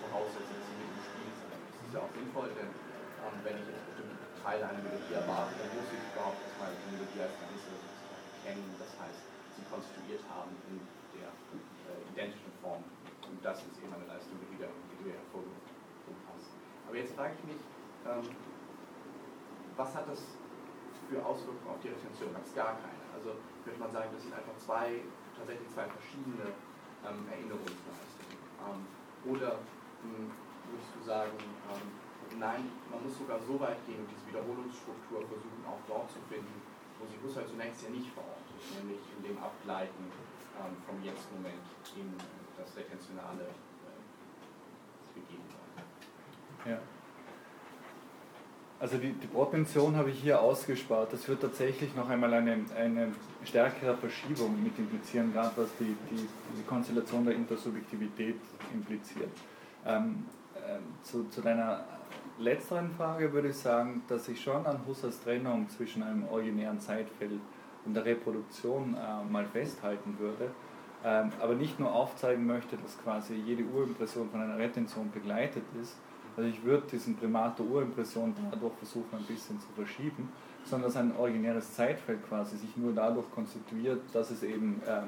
voraussetzt, 0.00 0.48
dass 0.48 0.64
sie 0.64 0.76
mit 0.80 0.88
im 0.88 1.02
Spiel 1.04 1.28
sind. 1.36 1.52
Das 1.52 1.84
ist 1.84 1.92
ja 1.92 2.00
auch 2.00 2.12
sinnvoll, 2.16 2.48
denn 2.56 2.72
ähm, 2.72 3.36
wenn 3.44 3.60
ich 3.60 3.68
jetzt 3.68 3.84
bestimmte 3.92 4.16
Teile 4.40 4.64
einer 4.64 4.80
Melodie 4.80 5.20
erwarte, 5.20 5.52
dann 5.60 5.68
muss 5.76 5.92
ich 5.92 6.00
überhaupt 6.00 6.40
erstmal 6.48 6.72
die 6.80 6.96
Melodie 6.96 7.20
als 7.20 7.36
Ganze 7.44 7.76
kennen, 8.40 8.72
das 8.80 8.92
heißt, 8.96 9.20
sie 9.52 9.64
konstituiert 9.68 10.24
haben 10.32 10.56
in 10.72 10.80
der 11.12 11.28
äh, 11.28 12.00
identischen 12.08 12.52
Form 12.64 12.80
und 13.28 13.36
das 13.44 13.60
ist 13.68 13.84
eben 13.84 13.92
eine 13.92 14.08
Leistung, 14.08 14.40
die, 14.40 14.48
die 14.56 14.64
ja 14.64 15.20
hervorgehoben 15.20 15.60
hast. 15.60 15.65
Aber 16.86 16.96
jetzt 16.96 17.14
frage 17.14 17.34
ich 17.38 17.44
mich, 17.44 17.60
ähm, 18.04 18.28
was 19.76 19.94
hat 19.94 20.08
das 20.08 20.22
für 21.08 21.24
Auswirkungen 21.24 21.68
auf 21.68 21.80
die 21.80 21.88
Retention? 21.88 22.32
Ganz 22.32 22.54
gar 22.54 22.80
keine. 22.80 23.10
Also 23.12 23.34
könnte 23.64 23.80
man 23.80 23.90
sagen, 23.90 24.10
das 24.12 24.22
sind 24.22 24.32
einfach 24.32 24.56
zwei, 24.56 25.02
tatsächlich 25.36 25.70
zwei 25.70 25.88
verschiedene 25.88 26.54
ähm, 27.04 27.28
Erinnerungsleistungen. 27.28 28.38
Ähm, 28.58 28.86
oder 29.24 29.58
hm, 30.02 30.30
würdest 30.64 30.94
du 30.94 31.00
sagen, 31.00 31.38
ähm, 31.68 32.38
nein, 32.38 32.70
man 32.88 33.02
muss 33.02 33.18
sogar 33.18 33.40
so 33.40 33.58
weit 33.60 33.84
gehen 33.86 34.00
und 34.00 34.10
diese 34.10 34.26
Wiederholungsstruktur 34.26 35.26
versuchen 35.28 35.64
auch 35.64 35.84
dort 35.86 36.10
zu 36.10 36.20
finden, 36.20 36.62
wo 36.98 37.06
sich 37.06 37.20
Husserl 37.22 37.46
zunächst 37.46 37.82
ja 37.82 37.90
nicht 37.90 38.12
verortet, 38.12 38.56
nämlich 38.74 39.12
in 39.16 39.22
dem 39.22 39.38
Abgleiten 39.38 40.10
ähm, 40.58 40.76
vom 40.86 41.00
Jetzt-Moment 41.02 41.66
in 41.94 42.12
das 42.56 42.76
retentionale 42.76 43.48
äh, 43.84 45.20
gegeben 45.20 45.48
sein. 45.48 45.95
Ja. 46.68 46.78
Also 48.78 48.98
die, 48.98 49.12
die 49.12 49.26
Protention 49.26 49.96
habe 49.96 50.10
ich 50.10 50.20
hier 50.20 50.40
ausgespart. 50.40 51.12
Das 51.12 51.26
wird 51.28 51.40
tatsächlich 51.40 51.94
noch 51.96 52.10
einmal 52.10 52.32
eine, 52.34 52.58
eine 52.76 53.08
stärkere 53.44 53.96
Verschiebung 53.96 54.62
mit 54.62 54.78
implizieren, 54.78 55.32
gerade 55.32 55.52
was 55.56 55.68
die, 55.78 55.96
die, 56.10 56.28
die 56.56 56.62
Konstellation 56.66 57.24
der 57.24 57.34
Intersubjektivität 57.34 58.36
impliziert. 58.74 59.30
Ähm, 59.86 60.26
äh, 60.54 60.78
zu, 61.02 61.24
zu 61.30 61.40
deiner 61.40 61.84
letzteren 62.38 62.90
Frage 62.90 63.32
würde 63.32 63.48
ich 63.48 63.56
sagen, 63.56 64.02
dass 64.08 64.28
ich 64.28 64.42
schon 64.42 64.66
an 64.66 64.80
Husserls 64.86 65.22
Trennung 65.22 65.68
zwischen 65.70 66.02
einem 66.02 66.28
originären 66.28 66.78
Zeitfeld 66.78 67.40
und 67.86 67.94
der 67.94 68.04
Reproduktion 68.04 68.94
äh, 68.94 69.32
mal 69.32 69.46
festhalten 69.46 70.18
würde 70.18 70.50
ähm, 71.06 71.30
aber 71.40 71.54
nicht 71.54 71.78
nur 71.78 71.94
aufzeigen 71.94 72.46
möchte, 72.46 72.76
dass 72.76 72.98
quasi 73.02 73.34
jede 73.34 73.62
Urimpression 73.62 74.28
von 74.28 74.40
einer 74.40 74.58
Retention 74.58 75.10
begleitet 75.12 75.62
ist. 75.80 75.96
Also 76.36 76.50
ich 76.50 76.62
würde 76.62 76.86
diesen 76.92 77.16
Primat 77.16 77.58
der 77.58 77.66
Urimpression 77.66 78.34
dadurch 78.50 78.74
versuchen 78.74 79.16
ein 79.16 79.24
bisschen 79.24 79.58
zu 79.58 79.68
verschieben, 79.74 80.28
sondern 80.64 80.90
dass 80.90 80.96
ein 80.96 81.16
originäres 81.16 81.72
Zeitfeld 81.74 82.26
quasi 82.28 82.56
sich 82.56 82.76
nur 82.76 82.92
dadurch 82.92 83.30
konstituiert, 83.30 84.02
dass 84.12 84.30
es 84.30 84.42
eben 84.42 84.82
äh, 84.86 85.02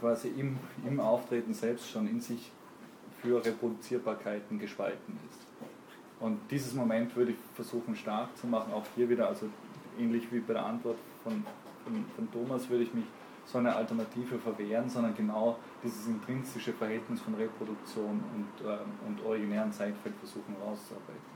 quasi 0.00 0.28
im, 0.28 0.58
im 0.86 0.98
Auftreten 0.98 1.52
selbst 1.52 1.90
schon 1.90 2.08
in 2.08 2.20
sich 2.20 2.50
für 3.20 3.44
Reproduzierbarkeiten 3.44 4.58
gespalten 4.58 5.18
ist. 5.30 5.40
Und 6.20 6.38
dieses 6.50 6.74
Moment 6.74 7.14
würde 7.16 7.32
ich 7.32 7.36
versuchen 7.54 7.94
stark 7.94 8.36
zu 8.38 8.46
machen, 8.46 8.72
auch 8.72 8.84
hier 8.94 9.08
wieder, 9.08 9.28
also 9.28 9.46
ähnlich 9.98 10.30
wie 10.30 10.40
bei 10.40 10.54
der 10.54 10.64
Antwort 10.64 10.96
von, 11.22 11.44
von, 11.84 12.04
von 12.16 12.32
Thomas, 12.32 12.68
würde 12.70 12.84
ich 12.84 12.94
mich 12.94 13.04
so 13.44 13.58
eine 13.58 13.74
Alternative 13.74 14.38
verwehren, 14.38 14.88
sondern 14.88 15.14
genau 15.14 15.58
dieses 15.82 16.06
intrinsische 16.06 16.72
Verhältnis 16.72 17.20
von 17.20 17.34
Reproduktion 17.34 18.22
und, 18.34 18.66
äh, 18.66 18.78
und 19.06 19.24
originären 19.24 19.72
Zeitfeld 19.72 20.14
versuchen 20.16 20.56
rauszuarbeiten. 20.60 21.32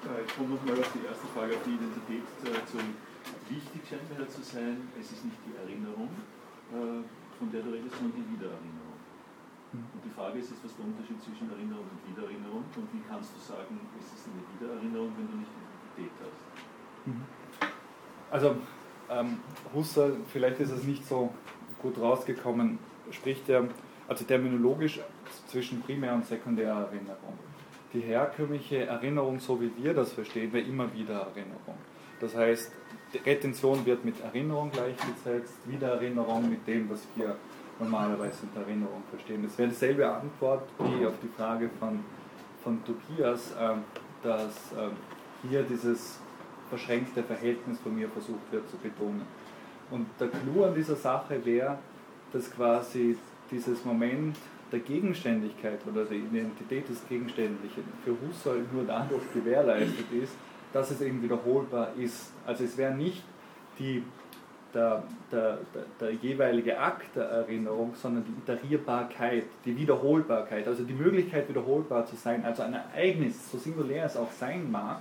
Ich 0.00 0.32
komme 0.34 0.56
nochmal 0.56 0.80
auf 0.80 0.90
die 0.96 1.04
erste 1.04 1.28
Frage, 1.36 1.52
auf 1.52 1.62
die 1.62 1.76
Identität 1.76 2.24
äh, 2.48 2.64
zurück. 2.64 2.96
Wichtig 3.52 3.84
scheint 3.84 4.08
mir 4.08 4.24
zu 4.32 4.40
sein, 4.40 4.88
es 4.96 5.12
ist 5.12 5.28
nicht 5.28 5.36
die 5.44 5.52
Erinnerung, 5.60 6.08
äh, 6.72 7.04
von 7.36 7.52
der 7.52 7.60
du 7.60 7.68
redest, 7.68 8.00
sondern 8.00 8.16
die 8.16 8.24
Wiedererinnerung. 8.32 8.96
Hm. 9.76 9.84
Und 9.92 10.00
die 10.00 10.08
Frage 10.16 10.40
ist 10.40 10.56
jetzt, 10.56 10.64
was 10.64 10.72
der 10.72 10.88
Unterschied 10.88 11.20
zwischen 11.20 11.52
Erinnerung 11.52 11.84
und 11.84 12.00
Wiedererinnerung 12.08 12.64
und 12.64 12.88
wie 12.96 13.04
kannst 13.04 13.36
du 13.36 13.40
sagen, 13.44 13.76
es 14.00 14.08
ist 14.08 14.24
eine 14.32 14.40
Wiedererinnerung, 14.56 15.12
wenn 15.20 15.28
du 15.28 15.36
nicht 15.36 15.52
Identität 15.52 16.16
hast? 16.24 16.48
Mhm. 17.04 17.39
Also 18.30 18.56
ähm, 19.10 19.38
Husserl, 19.74 20.16
vielleicht 20.32 20.60
ist 20.60 20.70
es 20.70 20.84
nicht 20.84 21.06
so 21.06 21.32
gut 21.82 21.98
rausgekommen, 21.98 22.78
spricht 23.10 23.48
er 23.48 23.64
also 24.08 24.24
terminologisch 24.24 25.00
zwischen 25.48 25.82
Primär- 25.82 26.14
und 26.14 26.26
Sekundärerinnerung. 26.26 27.38
die 27.92 28.00
herkömmliche 28.00 28.86
Erinnerung, 28.86 29.40
so 29.40 29.60
wie 29.60 29.72
wir 29.76 29.94
das 29.94 30.12
verstehen, 30.12 30.52
wäre 30.52 30.64
immer 30.64 30.92
wieder 30.94 31.26
Erinnerung. 31.34 31.74
Das 32.20 32.36
heißt, 32.36 32.72
Retention 33.26 33.84
wird 33.84 34.04
mit 34.04 34.20
Erinnerung 34.20 34.70
gleichgesetzt, 34.70 35.54
Wiedererinnerung 35.66 36.48
mit 36.48 36.66
dem, 36.66 36.88
was 36.88 37.06
wir 37.16 37.36
normalerweise 37.80 38.42
unter 38.42 38.60
Erinnerung 38.60 39.02
verstehen. 39.10 39.42
Das 39.42 39.58
wäre 39.58 39.68
dieselbe 39.70 40.08
Antwort 40.08 40.68
wie 40.78 41.04
auf 41.04 41.14
die 41.22 41.28
Frage 41.28 41.68
von, 41.80 42.04
von 42.62 42.80
Tobias, 42.84 43.52
äh, 43.52 43.74
dass 44.22 44.72
äh, 44.72 45.48
hier 45.48 45.62
dieses 45.62 46.20
verschränkte 46.70 47.22
Verhältnis 47.22 47.78
von 47.80 47.94
mir 47.94 48.08
versucht 48.08 48.50
wird 48.50 48.68
zu 48.70 48.78
betonen. 48.78 49.22
Und 49.90 50.06
der 50.18 50.28
Clou 50.28 50.64
an 50.64 50.74
dieser 50.74 50.96
Sache 50.96 51.44
wäre, 51.44 51.78
dass 52.32 52.50
quasi 52.50 53.16
dieses 53.50 53.84
Moment 53.84 54.36
der 54.70 54.80
Gegenständigkeit 54.80 55.80
oder 55.86 56.04
der 56.04 56.16
Identität 56.16 56.88
des 56.88 57.06
Gegenständlichen 57.08 57.84
für 58.04 58.16
Husserl 58.20 58.64
nur 58.72 58.84
dadurch 58.84 59.22
gewährleistet 59.34 60.06
ist, 60.12 60.32
dass 60.72 60.90
es 60.92 61.00
eben 61.00 61.22
wiederholbar 61.22 61.88
ist. 61.98 62.32
Also 62.46 62.64
es 62.64 62.76
wäre 62.78 62.94
nicht 62.94 63.24
die, 63.78 64.04
der, 64.72 65.02
der, 65.32 65.58
der, 65.74 65.84
der, 66.00 66.12
jeweilige 66.12 66.78
Akt 66.78 67.16
der 67.16 67.24
Erinnerung, 67.24 67.94
sondern 67.96 68.24
die 68.24 68.52
Iterierbarkeit, 68.52 69.46
die 69.64 69.76
Wiederholbarkeit, 69.76 70.68
also 70.68 70.84
die 70.84 70.94
Möglichkeit 70.94 71.48
wiederholbar 71.48 72.06
zu 72.06 72.14
sein, 72.14 72.44
also 72.44 72.62
ein 72.62 72.74
Ereignis, 72.74 73.50
so 73.50 73.58
singulär 73.58 74.04
es 74.04 74.16
auch 74.16 74.30
sein 74.30 74.70
mag, 74.70 75.00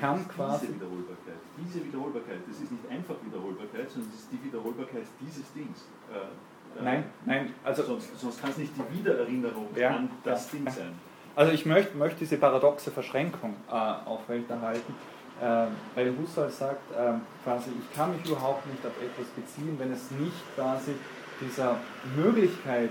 kann 0.00 0.28
quasi... 0.28 0.66
Diese 0.66 0.76
Wiederholbarkeit, 0.76 1.40
diese 1.58 1.84
Wiederholbarkeit, 1.84 2.38
das 2.48 2.60
ist 2.60 2.72
nicht 2.72 2.88
einfach 2.90 3.14
Wiederholbarkeit, 3.24 3.90
sondern 3.90 4.10
es 4.10 4.20
ist 4.20 4.32
die 4.32 4.44
Wiederholbarkeit 4.44 5.06
dieses 5.20 5.52
Dings. 5.52 5.88
Äh, 6.12 6.82
nein, 6.82 7.04
nein, 7.26 7.54
also... 7.64 7.82
Sonst, 7.82 8.18
sonst 8.18 8.40
kann 8.40 8.50
es 8.50 8.58
nicht 8.58 8.72
die 8.76 8.98
Wiedererinnerung 8.98 9.68
ja, 9.76 9.96
an 9.96 10.10
das 10.24 10.52
ja, 10.52 10.58
Ding 10.58 10.70
sein. 10.70 10.92
Also 11.36 11.52
ich 11.52 11.64
möchte, 11.64 11.96
möchte 11.96 12.18
diese 12.20 12.36
paradoxe 12.36 12.90
Verschränkung 12.90 13.54
äh, 13.70 13.72
aufrechterhalten, 13.72 14.94
äh, 15.40 15.66
weil 15.94 16.12
Husserl 16.18 16.50
sagt, 16.50 16.90
äh, 16.92 17.12
quasi, 17.44 17.70
ich 17.70 17.96
kann 17.96 18.16
mich 18.16 18.26
überhaupt 18.26 18.66
nicht 18.66 18.84
auf 18.84 18.92
etwas 19.00 19.26
beziehen, 19.28 19.76
wenn 19.78 19.92
es 19.92 20.10
nicht 20.10 20.54
quasi 20.56 20.92
dieser 21.40 21.76
Möglichkeit 22.16 22.90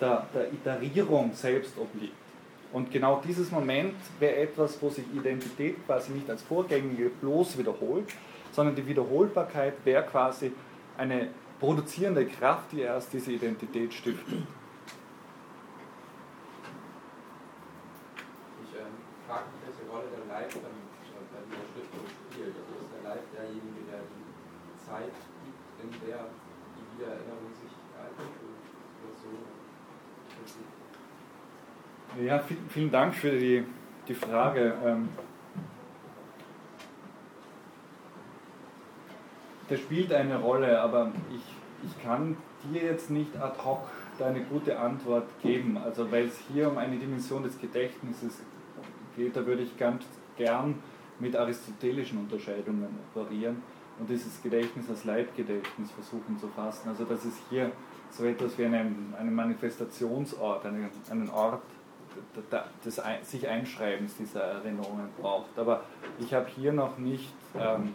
der, 0.00 0.26
der 0.34 0.52
Iterierung 0.52 1.32
selbst 1.32 1.78
obliegt. 1.78 2.16
Und 2.72 2.90
genau 2.90 3.22
dieses 3.26 3.50
Moment 3.50 3.94
wäre 4.18 4.36
etwas, 4.36 4.80
wo 4.82 4.90
sich 4.90 5.04
Identität 5.14 5.84
quasi 5.86 6.12
nicht 6.12 6.28
als 6.28 6.42
vorgängige 6.42 7.10
bloß 7.10 7.58
wiederholt, 7.58 8.06
sondern 8.52 8.74
die 8.74 8.86
Wiederholbarkeit 8.86 9.74
wäre 9.84 10.04
quasi 10.04 10.52
eine 10.96 11.28
produzierende 11.60 12.26
Kraft, 12.26 12.72
die 12.72 12.80
erst 12.80 13.12
diese 13.12 13.32
Identität 13.32 13.92
stiftet. 13.94 14.42
Ja, 32.24 32.42
vielen 32.70 32.90
Dank 32.90 33.14
für 33.14 33.30
die, 33.30 33.62
die 34.08 34.14
Frage. 34.14 34.72
Ähm, 34.82 35.10
das 39.68 39.80
spielt 39.80 40.10
eine 40.14 40.40
Rolle, 40.40 40.80
aber 40.80 41.12
ich, 41.30 41.42
ich 41.86 42.02
kann 42.02 42.38
dir 42.72 42.84
jetzt 42.84 43.10
nicht 43.10 43.36
ad 43.36 43.62
hoc 43.62 43.80
eine 44.18 44.40
gute 44.44 44.78
Antwort 44.78 45.28
geben. 45.42 45.76
Also 45.76 46.10
weil 46.10 46.24
es 46.24 46.38
hier 46.50 46.70
um 46.70 46.78
eine 46.78 46.96
Dimension 46.96 47.42
des 47.42 47.60
Gedächtnisses 47.60 48.40
geht, 49.14 49.36
da 49.36 49.44
würde 49.44 49.62
ich 49.62 49.76
ganz 49.76 50.04
gern 50.38 50.76
mit 51.18 51.36
aristotelischen 51.36 52.18
Unterscheidungen 52.18 52.98
operieren 53.12 53.62
und 53.98 54.08
dieses 54.08 54.42
Gedächtnis 54.42 54.88
als 54.88 55.04
Leibgedächtnis 55.04 55.90
versuchen 55.90 56.38
zu 56.38 56.48
fassen. 56.48 56.88
Also 56.88 57.04
dass 57.04 57.26
es 57.26 57.34
hier 57.50 57.72
so 58.10 58.24
etwas 58.24 58.56
wie 58.56 58.64
einen, 58.64 59.14
einen 59.18 59.34
Manifestationsort, 59.34 60.64
einen, 60.64 60.88
einen 61.10 61.28
Ort 61.28 61.60
des 62.84 63.02
sich 63.22 63.48
Einschreibens 63.48 64.16
dieser 64.16 64.42
Erinnerungen 64.42 65.08
braucht. 65.20 65.58
Aber 65.58 65.82
ich 66.18 66.34
habe 66.34 66.46
hier 66.48 66.72
noch 66.72 66.98
nicht 66.98 67.32
ähm, 67.58 67.94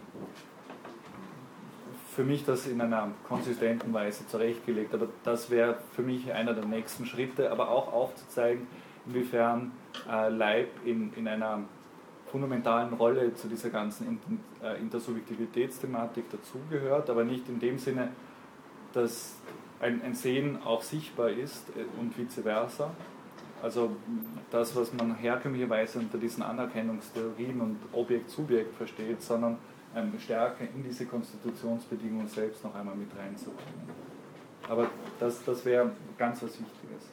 für 2.14 2.24
mich 2.24 2.44
das 2.44 2.66
in 2.66 2.80
einer 2.80 3.10
konsistenten 3.26 3.92
Weise 3.94 4.26
zurechtgelegt. 4.26 4.94
Aber 4.94 5.08
das 5.24 5.50
wäre 5.50 5.76
für 5.94 6.02
mich 6.02 6.32
einer 6.32 6.54
der 6.54 6.66
nächsten 6.66 7.06
Schritte, 7.06 7.50
aber 7.50 7.70
auch 7.70 7.92
aufzuzeigen, 7.92 8.66
inwiefern 9.06 9.72
äh, 10.10 10.28
Leib 10.28 10.68
in, 10.84 11.12
in 11.14 11.26
einer 11.26 11.60
fundamentalen 12.30 12.94
Rolle 12.94 13.34
zu 13.34 13.48
dieser 13.48 13.70
ganzen 13.70 14.18
äh, 14.62 14.78
Intersubjektivitätsthematik 14.80 16.30
dazugehört, 16.30 17.10
aber 17.10 17.24
nicht 17.24 17.48
in 17.48 17.60
dem 17.60 17.78
Sinne, 17.78 18.08
dass 18.92 19.36
ein, 19.80 20.02
ein 20.02 20.14
Sehen 20.14 20.58
auch 20.64 20.82
sichtbar 20.82 21.30
ist 21.30 21.68
äh, 21.70 21.84
und 22.00 22.16
vice 22.16 22.42
versa, 22.42 22.90
also 23.62 23.96
das, 24.50 24.74
was 24.74 24.92
man 24.92 25.14
herkömmlicherweise 25.14 26.00
unter 26.00 26.18
diesen 26.18 26.42
Anerkennungstheorien 26.42 27.60
und 27.60 27.78
Objekt-Subjekt 27.92 28.76
versteht, 28.76 29.22
sondern 29.22 29.56
ähm, 29.94 30.12
stärker 30.18 30.64
in 30.64 30.82
diese 30.82 31.06
Konstitutionsbedingungen 31.06 32.26
selbst 32.26 32.64
noch 32.64 32.74
einmal 32.74 32.96
mit 32.96 33.08
reinzubringen. 33.16 33.88
Aber 34.68 34.88
das, 35.20 35.44
das 35.44 35.64
wäre 35.64 35.92
ganz 36.18 36.42
was 36.42 36.50
Wichtiges. 36.50 37.10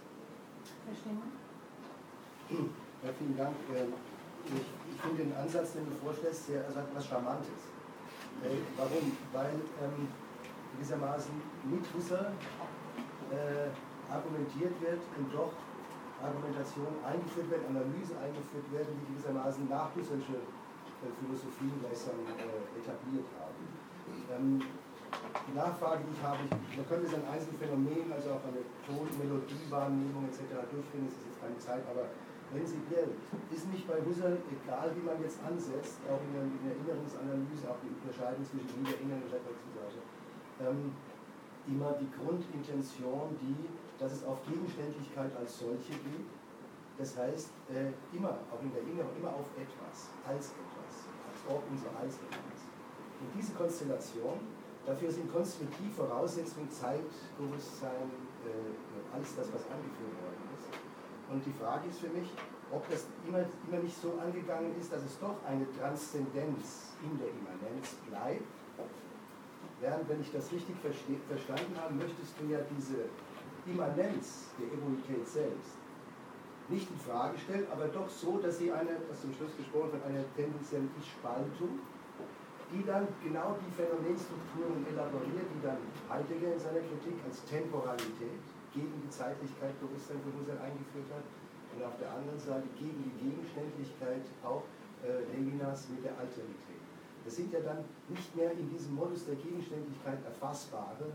Ja, 2.50 3.10
vielen 3.18 3.38
Dank. 3.38 3.56
Ähm, 3.76 3.94
ich, 4.46 4.96
ich 4.96 5.02
finde 5.02 5.24
den 5.24 5.36
Ansatz, 5.36 5.74
den 5.74 5.86
du 5.86 5.92
vorstellst, 6.04 6.48
sehr 6.48 6.66
also 6.66 6.80
etwas 6.80 7.06
Charmantes. 7.06 7.70
Äh, 8.44 8.58
warum? 8.76 9.12
Weil 9.34 9.54
ähm, 9.84 10.08
gewissermaßen 10.74 11.32
mit 11.70 11.86
Husserl 11.94 12.32
äh, 13.32 14.12
argumentiert 14.12 14.82
wird 14.82 15.00
und 15.18 15.34
doch 15.34 15.54
Argumentation 16.20 17.00
eingeführt 17.04 17.50
werden, 17.50 17.76
Analysen 17.76 18.18
eingeführt 18.20 18.68
werden, 18.72 18.92
die 19.00 19.06
gewissermaßen 19.14 19.68
nachdussersche 19.70 20.36
äh, 20.36 21.12
Philosophien 21.24 21.80
gleichsam 21.80 22.20
äh, 22.28 22.80
etabliert 22.80 23.28
haben. 23.40 23.64
Ähm, 24.30 24.60
die 25.48 25.56
Nachfrage, 25.56 26.06
die 26.06 26.14
ich 26.14 26.22
habe, 26.22 26.44
ich, 26.46 26.78
man 26.78 26.86
könnte 26.86 27.06
es 27.10 27.14
an 27.18 27.26
Einzelfänomenen, 27.26 28.12
also 28.14 28.38
auch 28.38 28.46
eine 28.46 28.62
Ton-, 28.86 29.10
Melodiewahrnehmung 29.18 30.30
etc. 30.30 30.54
durchführen, 30.70 31.10
das 31.10 31.18
ist 31.18 31.26
jetzt 31.34 31.42
keine 31.42 31.58
Zeit, 31.58 31.84
aber 31.90 32.14
prinzipiell 32.54 33.10
ist 33.50 33.66
nicht 33.74 33.86
bei 33.90 33.98
Husserl, 34.06 34.38
egal 34.50 34.94
wie 34.94 35.06
man 35.06 35.18
jetzt 35.22 35.42
ansetzt, 35.42 35.98
auch 36.06 36.22
in 36.22 36.32
der, 36.34 36.46
in 36.46 36.62
der 36.62 36.74
Erinnerungsanalyse, 36.78 37.66
auch 37.70 37.82
die 37.82 37.90
Unterscheidung 37.90 38.46
zwischen 38.46 38.70
Wiederinnern 38.78 39.22
und 39.26 39.32
Referenzseite, 39.34 40.02
ähm, 40.62 40.94
immer 41.70 41.94
die 41.98 42.10
Grundintention, 42.14 43.38
die 43.42 43.58
dass 44.00 44.12
es 44.14 44.24
auf 44.24 44.40
Gegenständlichkeit 44.48 45.36
als 45.36 45.60
solche 45.60 45.92
geht. 45.92 46.30
Das 46.98 47.16
heißt, 47.16 47.52
äh, 47.72 47.92
immer, 48.16 48.40
auch 48.52 48.62
in 48.64 48.72
der 48.72 48.82
Erinnerung, 48.82 49.12
immer 49.20 49.32
auf 49.32 49.48
etwas, 49.56 50.12
als 50.28 50.52
etwas, 50.56 51.08
als 51.28 51.40
Ort 51.48 51.64
unser 51.70 51.92
als 52.00 52.16
etwas. 52.20 52.60
Und 53.20 53.30
diese 53.36 53.54
Konstellation, 53.54 54.40
dafür 54.86 55.12
sind 55.12 55.32
konstruktiv 55.32 55.96
Voraussetzungen 55.96 56.72
Zeit, 56.72 57.12
Bewusstsein, 57.38 58.12
äh, 58.44 59.16
alles 59.16 59.36
das, 59.36 59.48
was 59.52 59.64
angeführt 59.68 60.16
worden 60.24 60.44
ist. 60.56 60.68
Und 61.32 61.46
die 61.46 61.56
Frage 61.56 61.88
ist 61.88 62.00
für 62.00 62.10
mich, 62.10 62.32
ob 62.72 62.88
das 62.90 63.06
immer, 63.28 63.44
immer 63.68 63.84
nicht 63.84 63.96
so 64.00 64.20
angegangen 64.20 64.76
ist, 64.80 64.92
dass 64.92 65.04
es 65.04 65.20
doch 65.20 65.36
eine 65.46 65.66
Transzendenz 65.74 66.96
in 67.04 67.18
der 67.18 67.30
Immanenz 67.30 67.96
bleibt. 68.08 68.44
Während, 69.80 70.10
wenn 70.10 70.22
ich 70.22 70.32
das 70.32 70.52
richtig 70.52 70.76
verstanden 70.84 71.76
habe, 71.80 71.94
möchtest 71.94 72.36
du 72.40 72.52
ja 72.52 72.60
diese 72.76 73.08
Immanenz 73.72 74.50
der 74.58 74.68
Evoluität 74.68 75.28
selbst 75.28 75.80
nicht 76.70 76.90
in 76.90 77.00
Frage 77.00 77.38
stellt, 77.38 77.66
aber 77.72 77.90
doch 77.90 78.08
so, 78.08 78.38
dass 78.38 78.60
sie 78.60 78.72
eine, 78.72 79.02
was 79.10 79.22
zum 79.22 79.34
Schluss 79.34 79.58
gesprochen 79.58 79.92
wird, 79.94 80.06
eine 80.06 80.24
tendenzielle 80.38 80.86
Ich-Spaltung, 81.02 81.82
die 82.70 82.86
dann 82.86 83.10
genau 83.26 83.58
die 83.58 83.74
Phänomenstrukturen 83.74 84.86
elaboriert, 84.86 85.50
die 85.50 85.62
dann 85.66 85.82
Heidegger 86.06 86.54
in 86.54 86.62
seiner 86.62 86.86
Kritik 86.86 87.18
als 87.26 87.42
Temporalität 87.50 88.38
gegen 88.70 88.94
die 89.02 89.10
Zeitlichkeit 89.10 89.74
Bewusstsein 89.82 90.22
für 90.22 90.54
eingeführt 90.62 91.10
hat 91.10 91.26
und 91.74 91.82
auf 91.82 91.98
der 91.98 92.14
anderen 92.14 92.38
Seite 92.38 92.70
gegen 92.78 93.02
die 93.02 93.16
Gegenständlichkeit 93.18 94.30
auch 94.46 94.62
äh, 95.02 95.26
Levinas 95.34 95.90
mit 95.90 96.06
der 96.06 96.14
Alterität. 96.22 96.86
Das 97.26 97.34
sind 97.36 97.50
ja 97.52 97.66
dann 97.66 97.82
nicht 98.10 98.30
mehr 98.38 98.54
in 98.54 98.70
diesem 98.70 98.94
Modus 98.94 99.26
der 99.26 99.42
Gegenständlichkeit 99.42 100.22
erfassbare 100.22 101.10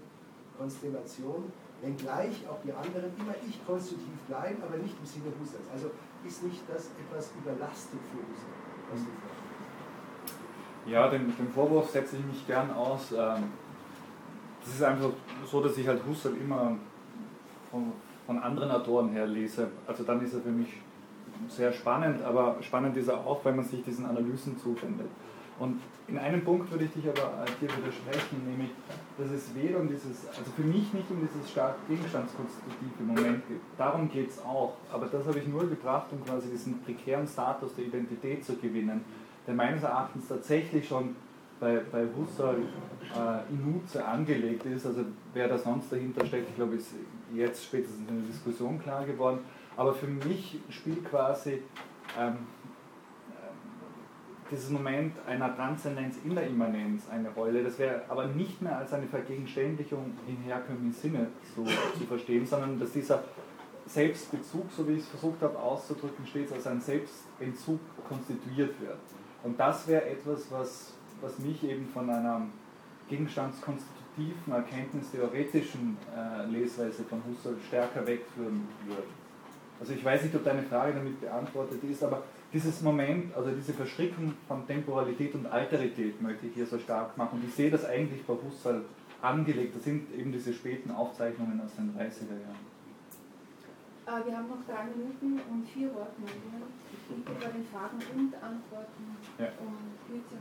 Konstellationen, 0.58 1.54
wenngleich 1.82 2.46
auch 2.48 2.58
die 2.64 2.72
anderen 2.72 3.12
immer 3.18 3.34
ich-konstitutiv 3.46 4.18
bleiben, 4.28 4.62
aber 4.62 4.76
nicht 4.78 4.96
im 4.98 5.06
Sinne 5.06 5.32
Husserls. 5.40 5.66
Also 5.72 5.90
ist 6.24 6.42
nicht 6.44 6.62
das 6.68 6.90
etwas 6.98 7.32
überlastet 7.36 8.00
für 8.10 8.18
Husserl, 8.18 8.54
was 8.90 9.00
du 9.00 10.90
Ja, 10.90 11.08
den, 11.08 11.36
den 11.36 11.48
Vorwurf 11.48 11.90
setze 11.90 12.16
ich 12.16 12.24
mich 12.24 12.46
gern 12.46 12.70
aus. 12.72 13.12
Ähm, 13.12 13.44
das 14.64 14.74
ist 14.74 14.82
einfach 14.82 15.10
so, 15.44 15.62
dass 15.62 15.76
ich 15.76 15.86
halt 15.86 16.00
Husserl 16.06 16.36
immer 16.36 16.76
von, 17.70 17.92
von 18.26 18.38
anderen 18.38 18.70
Autoren 18.70 19.10
her 19.10 19.26
lese. 19.26 19.68
Also 19.86 20.04
dann 20.04 20.24
ist 20.24 20.34
er 20.34 20.40
für 20.40 20.50
mich 20.50 20.80
sehr 21.48 21.72
spannend, 21.72 22.22
aber 22.22 22.56
spannend 22.62 22.96
ist 22.96 23.08
er 23.08 23.18
auch, 23.18 23.44
wenn 23.44 23.56
man 23.56 23.64
sich 23.64 23.82
diesen 23.82 24.06
Analysen 24.06 24.58
zuwendet. 24.58 25.08
Und 25.58 25.80
in 26.08 26.18
einem 26.18 26.44
Punkt 26.44 26.70
würde 26.70 26.84
ich 26.84 26.92
dich 26.92 27.08
aber 27.08 27.44
hier 27.60 27.68
widersprechen, 27.68 28.44
nämlich, 28.46 28.70
dass 29.16 29.30
es 29.30 29.54
weder 29.54 29.78
um 29.78 29.88
dieses, 29.88 30.26
also 30.28 30.50
für 30.56 30.62
mich 30.62 30.92
nicht 30.92 31.10
um 31.10 31.20
dieses 31.20 31.50
stark 31.50 31.76
gegenstandskonstitutive 31.88 33.02
Moment 33.02 33.46
geht. 33.48 33.60
Darum 33.78 34.10
geht 34.10 34.30
es 34.30 34.40
auch. 34.40 34.74
Aber 34.92 35.06
das 35.06 35.26
habe 35.26 35.38
ich 35.38 35.46
nur 35.46 35.68
gebracht, 35.68 36.06
um 36.10 36.24
quasi 36.24 36.50
diesen 36.50 36.82
prekären 36.82 37.26
Status 37.26 37.74
der 37.76 37.86
Identität 37.86 38.44
zu 38.44 38.56
gewinnen, 38.56 39.04
der 39.46 39.54
meines 39.54 39.82
Erachtens 39.82 40.28
tatsächlich 40.28 40.88
schon 40.88 41.14
bei, 41.60 41.80
bei 41.90 42.04
Husserl 42.16 42.56
äh, 43.14 43.52
in 43.52 43.72
Nutze 43.72 44.04
angelegt 44.04 44.66
ist. 44.66 44.86
Also 44.86 45.04
wer 45.32 45.48
da 45.48 45.56
sonst 45.56 45.90
dahinter 45.92 46.26
steckt, 46.26 46.50
ich 46.50 46.56
glaube, 46.56 46.74
ist 46.74 46.94
jetzt 47.32 47.64
spätestens 47.64 48.08
in 48.08 48.22
der 48.22 48.26
Diskussion 48.26 48.80
klar 48.80 49.06
geworden. 49.06 49.38
Aber 49.76 49.94
für 49.94 50.06
mich 50.06 50.58
spielt 50.68 51.04
quasi 51.08 51.62
ähm, 52.18 52.38
dieses 54.54 54.70
Moment 54.70 55.16
einer 55.26 55.54
Transzendenz 55.54 56.16
in 56.24 56.34
der 56.34 56.46
Immanenz 56.46 57.04
eine 57.10 57.28
Rolle. 57.30 57.62
Das 57.62 57.78
wäre 57.78 58.02
aber 58.08 58.26
nicht 58.26 58.62
mehr 58.62 58.78
als 58.78 58.92
eine 58.92 59.06
Vergegenständlichung 59.06 60.12
in 60.26 60.36
herkömmlichen 60.44 60.92
Sinne 60.92 61.26
so 61.54 61.64
zu 61.64 62.06
verstehen, 62.06 62.46
sondern 62.46 62.78
dass 62.78 62.92
dieser 62.92 63.24
Selbstbezug, 63.86 64.70
so 64.70 64.88
wie 64.88 64.92
ich 64.92 65.00
es 65.00 65.08
versucht 65.08 65.42
habe 65.42 65.58
auszudrücken, 65.58 66.26
stets 66.26 66.52
als 66.52 66.66
ein 66.66 66.80
Selbstentzug 66.80 67.80
konstituiert 68.08 68.80
wird. 68.80 68.98
Und 69.42 69.58
das 69.60 69.86
wäre 69.86 70.06
etwas, 70.06 70.50
was, 70.50 70.94
was 71.20 71.38
mich 71.38 71.62
eben 71.64 71.86
von 71.88 72.08
einer 72.08 72.46
gegenstandskonstitutiven, 73.08 74.52
erkenntnistheoretischen 74.52 75.98
äh, 76.16 76.46
Lesweise 76.46 77.04
von 77.04 77.22
Husserl 77.26 77.56
stärker 77.68 78.06
wegführen 78.06 78.66
würde. 78.86 79.02
Also 79.80 79.92
ich 79.92 80.04
weiß 80.04 80.22
nicht, 80.22 80.34
ob 80.34 80.44
deine 80.44 80.62
Frage 80.62 80.94
damit 80.94 81.20
beantwortet 81.20 81.82
ist, 81.84 82.02
aber 82.02 82.22
dieses 82.54 82.80
Moment, 82.82 83.34
also 83.34 83.50
diese 83.50 83.72
Verstrickung 83.72 84.32
von 84.46 84.64
Temporalität 84.66 85.34
und 85.34 85.46
Alterität 85.46 86.22
möchte 86.22 86.46
ich 86.46 86.54
hier 86.54 86.66
so 86.66 86.78
stark 86.78 87.18
machen. 87.18 87.40
Und 87.40 87.48
ich 87.48 87.54
sehe 87.54 87.70
das 87.70 87.84
eigentlich 87.84 88.24
bei 88.24 88.34
Husserl 88.34 88.84
angelegt. 89.20 89.74
Das 89.74 89.82
sind 89.82 90.14
eben 90.14 90.30
diese 90.30 90.54
späten 90.54 90.92
Aufzeichnungen 90.92 91.60
aus 91.60 91.74
den 91.74 91.90
30er 91.96 92.38
Jahren. 92.38 92.64
Äh, 94.06 94.26
wir 94.26 94.36
haben 94.36 94.48
noch 94.48 94.62
drei 94.68 94.84
Minuten 94.84 95.40
und 95.50 95.66
vier 95.66 95.92
Wortmeldungen. 95.94 96.62
Ich 96.92 97.24
bitte 97.24 97.32
bei 97.40 97.50
den 97.50 97.66
Fragen 97.66 97.98
und 98.14 98.34
Antworten 98.36 99.16
ja. 99.38 99.48
um 99.58 99.74
kürzer 100.06 100.38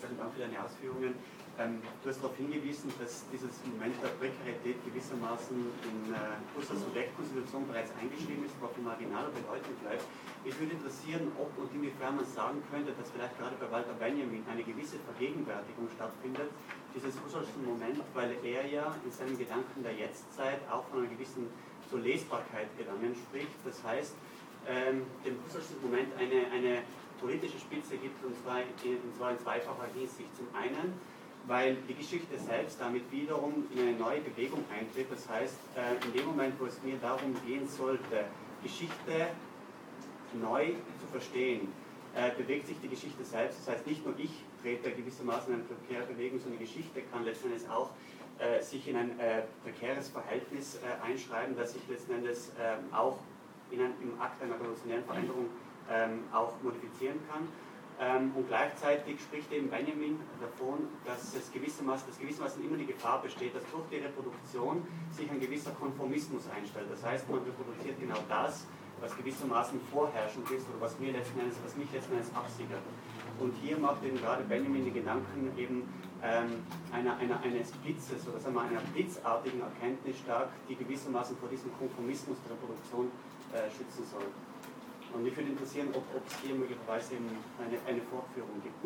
Vielen 0.00 0.18
Dank 0.18 0.32
für 0.32 0.40
deine 0.40 0.64
Ausführungen. 0.64 1.14
Ähm, 1.58 1.82
du 2.02 2.08
hast 2.08 2.16
darauf 2.24 2.36
hingewiesen, 2.36 2.88
dass 2.96 3.28
dieses 3.28 3.60
Moment 3.68 3.92
der 4.00 4.08
Prekarität 4.16 4.80
gewissermaßen 4.88 5.52
in 5.52 5.98
äh, 6.08 6.40
Husserls 6.56 6.80
Subjektkonstitution 6.80 7.68
bereits 7.68 7.92
eingeschrieben 8.00 8.48
ist, 8.48 8.56
aber 8.56 8.72
von 8.72 8.84
marginaler 8.88 9.28
Bedeutung 9.28 9.76
bleibt. 9.84 10.00
Mich 10.44 10.56
würde 10.56 10.72
interessieren, 10.72 11.28
ob 11.36 11.52
und 11.60 11.68
inwiefern 11.76 12.16
man 12.16 12.24
sagen 12.24 12.64
könnte, 12.72 12.96
dass 12.96 13.12
vielleicht 13.12 13.36
gerade 13.36 13.52
bei 13.60 13.68
Walter 13.68 13.92
Benjamin 14.00 14.40
eine 14.48 14.64
gewisse 14.64 14.96
Vergegenwärtigung 15.04 15.92
stattfindet, 15.92 16.48
dieses 16.96 17.20
Husserlschen 17.20 17.68
Moment, 17.68 18.00
weil 18.16 18.32
er 18.42 18.64
ja 18.64 18.96
in 19.04 19.12
seinen 19.12 19.36
Gedanken 19.36 19.84
der 19.84 19.92
Jetztzeit 19.92 20.60
auch 20.72 20.88
von 20.88 21.04
einer 21.04 21.12
gewissen 21.12 21.52
zur 21.92 22.00
Lesbarkeit 22.00 22.72
gelangen 22.80 23.12
spricht. 23.12 23.60
Das 23.64 23.76
heißt, 23.84 24.16
ähm, 24.64 25.04
dem 25.20 25.36
Husserlschen 25.44 25.76
Moment 25.84 26.08
eine, 26.16 26.48
eine 26.48 26.82
politische 27.20 27.58
Spitze 27.58 27.96
gibt, 27.96 28.24
und 28.24 28.34
zwar, 28.40 28.60
in, 28.60 28.96
und 29.04 29.14
zwar 29.16 29.30
in 29.32 29.38
zweifacher 29.38 29.86
Hinsicht. 29.94 30.32
Zum 30.34 30.48
einen, 30.56 30.96
weil 31.46 31.76
die 31.88 31.94
Geschichte 31.94 32.38
selbst 32.38 32.80
damit 32.80 33.10
wiederum 33.10 33.66
in 33.74 33.80
eine 33.80 33.92
neue 33.92 34.20
Bewegung 34.20 34.64
eintritt. 34.72 35.10
Das 35.10 35.28
heißt, 35.28 35.56
äh, 35.76 36.06
in 36.06 36.12
dem 36.12 36.26
Moment, 36.26 36.54
wo 36.60 36.66
es 36.66 36.80
mir 36.82 36.96
darum 36.98 37.34
gehen 37.46 37.66
sollte, 37.68 38.24
Geschichte 38.62 39.28
neu 40.40 40.68
zu 41.00 41.06
verstehen, 41.10 41.68
äh, 42.14 42.30
bewegt 42.36 42.68
sich 42.68 42.76
die 42.80 42.88
Geschichte 42.88 43.24
selbst. 43.24 43.58
Das 43.60 43.74
heißt, 43.74 43.86
nicht 43.86 44.04
nur 44.04 44.14
ich 44.18 44.30
trete 44.62 44.92
gewissermaßen 44.92 45.52
in 45.52 45.60
eine 45.60 45.68
prekäre 45.68 46.06
Bewegung, 46.06 46.38
sondern 46.38 46.58
die 46.58 46.66
Geschichte 46.66 47.02
kann 47.10 47.24
letzten 47.24 47.48
Endes 47.48 47.68
auch 47.68 47.90
äh, 48.38 48.62
sich 48.62 48.86
in 48.86 48.96
ein 48.96 49.10
prekäres 49.64 50.08
Verhältnis 50.08 50.78
einschreiben, 51.04 51.56
das 51.56 51.72
sich 51.72 51.82
letzten 51.88 52.14
Endes 52.14 52.52
ähm, 52.60 52.92
auch 52.92 53.18
in 53.70 53.80
ein, 53.80 53.92
im 54.02 54.20
Akt 54.20 54.42
einer 54.42 54.54
revolutionären 54.54 55.04
Veränderung 55.04 55.46
ähm, 55.90 56.24
auch 56.32 56.52
modifizieren 56.62 57.18
kann. 57.30 57.48
Ähm, 58.02 58.32
und 58.34 58.48
gleichzeitig 58.48 59.20
spricht 59.20 59.52
eben 59.52 59.70
Benjamin 59.70 60.18
davon, 60.40 60.88
dass 61.04 61.34
es 61.34 61.52
gewissermaßen, 61.52 62.08
dass 62.08 62.18
gewissermaßen 62.18 62.64
immer 62.64 62.76
die 62.76 62.86
Gefahr 62.86 63.22
besteht, 63.22 63.54
dass 63.54 63.62
durch 63.70 63.86
die 63.92 63.98
Reproduktion 63.98 64.82
sich 65.12 65.30
ein 65.30 65.38
gewisser 65.38 65.70
Konformismus 65.70 66.50
einstellt. 66.50 66.90
Das 66.90 67.04
heißt, 67.04 67.30
man 67.30 67.40
reproduziert 67.44 68.00
genau 68.00 68.18
das, 68.28 68.66
was 69.00 69.16
gewissermaßen 69.16 69.80
vorherrschend 69.92 70.50
ist 70.50 70.66
oder 70.70 70.80
was, 70.80 70.98
mir 70.98 71.12
letzten 71.12 71.38
Endes, 71.38 71.56
was 71.62 71.76
mich 71.76 71.92
letzten 71.92 72.14
Endes 72.14 72.34
absichert. 72.34 72.82
Und 73.38 73.54
hier 73.62 73.78
macht 73.78 74.02
eben 74.02 74.16
gerade 74.16 74.42
Benjamin 74.44 74.84
die 74.84 74.92
Gedanken 74.92 75.52
eben 75.56 75.86
ähm, 76.24 76.66
einer, 76.90 77.16
einer, 77.18 77.40
eines 77.40 77.70
Blitzes 77.70 78.26
oder 78.26 78.40
sagen 78.40 78.56
wir 78.56 78.62
einer 78.62 78.80
blitzartigen 78.94 79.60
Erkenntnis 79.60 80.18
stark, 80.18 80.50
die 80.68 80.74
gewissermaßen 80.74 81.36
vor 81.36 81.48
diesem 81.48 81.70
Konformismus 81.78 82.38
der 82.42 82.52
Reproduktion 82.56 83.12
äh, 83.52 83.70
schützen 83.70 84.04
soll. 84.10 84.26
Und 85.14 85.24
mich 85.24 85.36
würde 85.36 85.50
interessieren, 85.50 85.88
ob, 85.92 86.04
ob 86.14 86.26
es 86.26 86.36
hier 86.40 86.54
möglicherweise 86.54 87.16
eine, 87.16 87.76
eine 87.86 88.02
Fortführung 88.08 88.62
gibt 88.62 88.80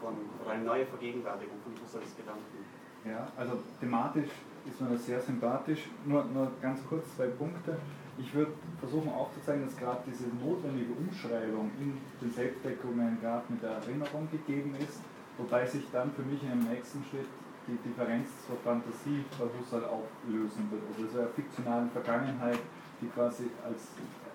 von, 0.00 0.14
oder 0.42 0.52
eine 0.52 0.64
neue 0.64 0.86
Vergegenwärtigung 0.86 1.58
von 1.64 1.72
Husserls 1.82 2.16
Gedanken. 2.16 2.64
Ja, 3.04 3.26
also 3.36 3.58
thematisch 3.80 4.30
ist 4.66 4.80
mir 4.80 4.90
das 4.90 5.06
sehr 5.06 5.20
sympathisch. 5.20 5.88
Nur, 6.04 6.24
nur 6.24 6.50
ganz 6.60 6.80
kurz 6.88 7.14
zwei 7.16 7.26
Punkte. 7.26 7.78
Ich 8.18 8.34
würde 8.34 8.52
versuchen 8.80 9.08
aufzuzeigen, 9.08 9.64
dass 9.64 9.76
gerade 9.76 10.02
diese 10.06 10.26
notwendige 10.44 10.92
Umschreibung 10.92 11.70
in 11.80 11.98
den 12.20 12.32
Selbstdeckungen 12.32 13.18
gerade 13.20 13.44
mit 13.48 13.62
der 13.62 13.78
Erinnerung 13.78 14.28
gegeben 14.30 14.74
ist, 14.80 15.00
wobei 15.38 15.64
sich 15.64 15.84
dann 15.92 16.10
für 16.12 16.22
mich 16.22 16.42
in 16.42 16.50
einem 16.50 16.68
nächsten 16.68 17.04
Schritt 17.04 17.28
die 17.68 17.76
Differenz 17.88 18.28
zur 18.46 18.56
Fantasie 18.64 19.24
bei 19.38 19.46
Husserl 19.46 19.84
auflösen 19.84 20.68
wird. 20.70 20.82
Also 20.88 21.06
so 21.12 21.20
eine 21.20 21.28
fiktionale 21.28 21.86
Vergangenheit, 21.90 22.58
die 23.00 23.06
quasi 23.08 23.44
als 23.64 23.94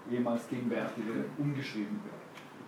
jemals 0.10 0.48
Gegenwärtige 0.50 1.26
umgeschrieben 1.38 2.00
wird. 2.04 2.24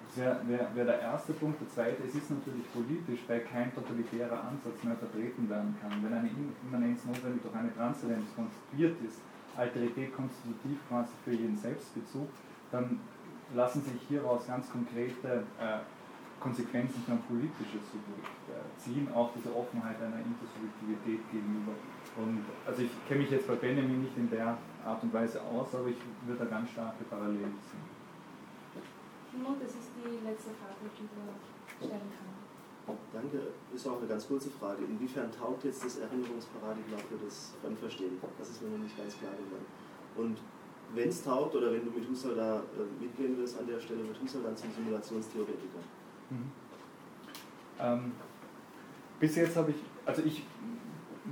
Das 0.07 0.17
wäre 0.17 0.39
wär, 0.47 0.75
wär 0.75 0.85
der 0.85 1.01
erste 1.01 1.33
Punkt. 1.33 1.59
Der 1.59 1.69
zweite, 1.69 2.03
es 2.07 2.15
ist 2.15 2.31
natürlich 2.31 2.71
politisch, 2.71 3.19
weil 3.27 3.41
kein 3.41 3.73
totalitärer 3.73 4.47
Ansatz 4.47 4.83
mehr 4.83 4.95
vertreten 4.95 5.49
werden 5.49 5.75
kann. 5.81 5.91
Wenn 6.03 6.13
eine 6.13 6.29
Immanenz 6.63 7.03
notwendig 7.05 7.41
durch 7.41 7.55
eine 7.55 7.73
Transzendenz 7.75 8.25
konstituiert 8.35 8.95
ist, 9.05 9.19
Alterität 9.57 10.15
konstitutiv 10.15 10.79
quasi 10.87 11.11
für 11.23 11.31
jeden 11.31 11.57
Selbstbezug, 11.57 12.27
dann 12.71 12.99
lassen 13.53 13.81
sich 13.81 14.01
hieraus 14.07 14.47
ganz 14.47 14.69
konkrete 14.69 15.43
äh, 15.59 15.79
Konsequenzen 16.39 17.01
für 17.05 17.13
ein 17.13 17.23
politisches 17.27 17.83
Subjekt 17.91 18.35
äh, 18.51 18.79
ziehen, 18.79 19.07
auch 19.13 19.31
diese 19.35 19.55
Offenheit 19.55 19.95
einer 20.01 20.19
Intersubjektivität 20.19 21.19
gegenüber. 21.31 21.73
Also 22.75 22.91
ich 22.91 23.07
kenne 23.07 23.21
mich 23.21 23.31
jetzt 23.31 23.47
bei 23.47 23.55
Benjamin 23.55 24.01
nicht 24.01 24.17
in 24.17 24.29
der 24.29 24.57
Art 24.83 25.01
und 25.01 25.13
Weise 25.13 25.41
aus, 25.41 25.73
aber 25.73 25.87
ich 25.87 25.95
würde 26.27 26.43
da 26.43 26.49
ganz 26.51 26.69
starke 26.71 27.05
Parallelen 27.05 27.55
sehen. 27.63 27.87
Timo, 29.31 29.55
das 29.63 29.71
ist 29.79 29.95
die 29.95 30.19
letzte 30.27 30.51
Frage, 30.59 30.83
die 30.83 31.07
du 31.07 31.87
stellen 31.87 32.11
kannst. 32.11 32.99
Danke. 33.13 33.55
Ist 33.73 33.87
auch 33.87 33.97
eine 33.97 34.07
ganz 34.07 34.27
kurze 34.27 34.49
Frage. 34.49 34.83
Inwiefern 34.83 35.31
taugt 35.31 35.63
jetzt 35.63 35.85
das 35.85 35.99
Erinnerungsparadigma 35.99 36.97
für 36.97 37.15
das 37.23 37.53
Fremdverstehen? 37.61 38.19
Das 38.37 38.49
ist 38.49 38.61
mir 38.61 38.67
noch 38.67 38.83
nicht 38.83 38.97
ganz 38.97 39.17
klar 39.19 39.31
geworden. 39.31 39.65
Und 40.17 40.37
wenn 40.93 41.07
es 41.07 41.23
taugt 41.23 41.55
oder 41.55 41.71
wenn 41.71 41.85
du 41.85 41.91
mit 41.91 42.09
Husserl 42.09 42.35
da 42.35 42.57
äh, 42.59 43.01
mitgehen 43.01 43.37
willst 43.37 43.57
an 43.57 43.67
der 43.67 43.79
Stelle, 43.79 44.05
wird 44.05 44.19
Husserl 44.21 44.43
dann 44.43 44.57
zum 44.57 44.69
Simulationstheoretiker? 44.73 45.79
Mhm. 46.29 46.51
Ähm, 47.79 48.11
bis 49.17 49.33
jetzt 49.37 49.55
habe 49.55 49.71
ich, 49.71 49.77
also 50.05 50.21
ich 50.23 50.43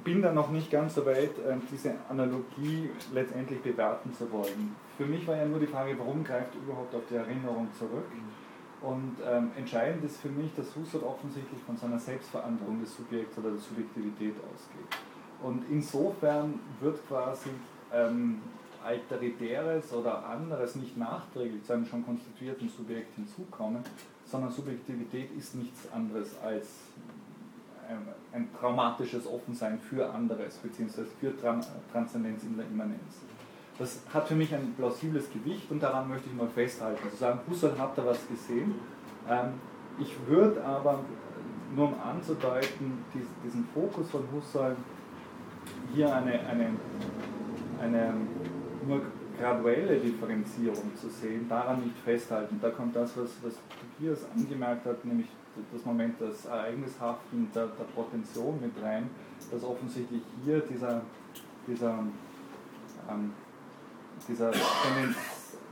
bin 0.03 0.21
da 0.21 0.31
noch 0.31 0.49
nicht 0.49 0.71
ganz 0.71 0.95
so 0.95 1.05
weit, 1.05 1.31
ähm, 1.47 1.61
diese 1.71 1.93
Analogie 2.09 2.89
letztendlich 3.13 3.61
bewerten 3.61 4.13
zu 4.13 4.31
wollen. 4.31 4.75
Für 4.97 5.05
mich 5.05 5.27
war 5.27 5.35
ja 5.35 5.45
nur 5.45 5.59
die 5.59 5.67
Frage, 5.67 5.95
warum 5.97 6.23
greift 6.23 6.55
überhaupt 6.55 6.93
auf 6.95 7.03
die 7.09 7.15
Erinnerung 7.15 7.67
zurück? 7.77 8.07
Und 8.81 9.15
ähm, 9.25 9.51
entscheidend 9.55 10.03
ist 10.03 10.19
für 10.19 10.29
mich, 10.29 10.53
dass 10.55 10.75
Husserl 10.75 11.03
offensichtlich 11.03 11.61
von 11.65 11.77
seiner 11.77 11.99
Selbstveränderung 11.99 12.81
des 12.81 12.95
Subjekts 12.95 13.37
oder 13.37 13.51
der 13.51 13.59
Subjektivität 13.59 14.35
ausgeht. 14.35 14.99
Und 15.41 15.63
insofern 15.69 16.59
wird 16.81 17.07
quasi 17.07 17.49
ähm, 17.93 18.41
Alteritäres 18.83 19.93
oder 19.93 20.25
anderes 20.25 20.75
nicht 20.75 20.97
nachträglich 20.97 21.63
zu 21.63 21.73
einem 21.73 21.85
schon 21.85 22.05
konstituierten 22.05 22.67
Subjekt 22.67 23.15
hinzukommen, 23.15 23.83
sondern 24.25 24.51
Subjektivität 24.51 25.31
ist 25.37 25.55
nichts 25.55 25.89
anderes 25.91 26.35
als 26.43 26.67
ein, 28.33 28.47
traumatisches 28.59 29.27
Offensein 29.27 29.79
für 29.79 30.11
anderes, 30.11 30.57
beziehungsweise 30.57 31.07
für 31.19 31.33
Transzendenz 31.91 32.43
in 32.43 32.57
der 32.57 32.65
Immanenz. 32.65 33.21
Das 33.77 34.01
hat 34.13 34.27
für 34.27 34.35
mich 34.35 34.53
ein 34.53 34.73
plausibles 34.77 35.31
Gewicht 35.31 35.69
und 35.71 35.81
daran 35.81 36.07
möchte 36.07 36.29
ich 36.29 36.35
mal 36.35 36.47
festhalten. 36.47 37.09
Zu 37.09 37.17
sagen, 37.17 37.39
Husserl 37.49 37.77
hat 37.77 37.97
da 37.97 38.05
was 38.05 38.27
gesehen. 38.27 38.75
Ähm, 39.27 39.53
ich 39.99 40.13
würde 40.27 40.63
aber, 40.63 40.99
nur 41.75 41.87
um 41.87 41.95
anzudeuten, 41.99 43.03
diesen 43.43 43.65
Fokus 43.73 44.11
von 44.11 44.23
Husserl 44.31 44.75
hier 45.93 46.13
eine, 46.13 46.39
eine, 46.41 46.69
eine 47.81 48.13
nur 48.87 49.01
graduelle 49.39 49.99
Differenzierung 49.99 50.95
zu 50.95 51.09
sehen, 51.09 51.47
daran 51.49 51.81
nicht 51.81 51.97
festhalten. 52.03 52.59
Da 52.61 52.69
kommt 52.69 52.95
das, 52.95 53.17
was, 53.17 53.29
was 53.43 53.53
Tobias 53.97 54.25
angemerkt 54.35 54.85
hat, 54.85 55.03
nämlich 55.05 55.27
das 55.71 55.85
Moment 55.85 56.19
des 56.19 56.45
Ereignishaften, 56.45 57.49
der, 57.53 57.67
der 57.67 57.83
Protention 57.95 58.59
mit 58.61 58.71
rein, 58.83 59.09
dass 59.51 59.63
offensichtlich 59.63 60.21
hier 60.43 60.59
dieser, 60.61 61.01
dieser, 61.67 61.99
ähm, 63.09 63.33
dieser 64.27 64.51
Tendenz, 64.51 65.17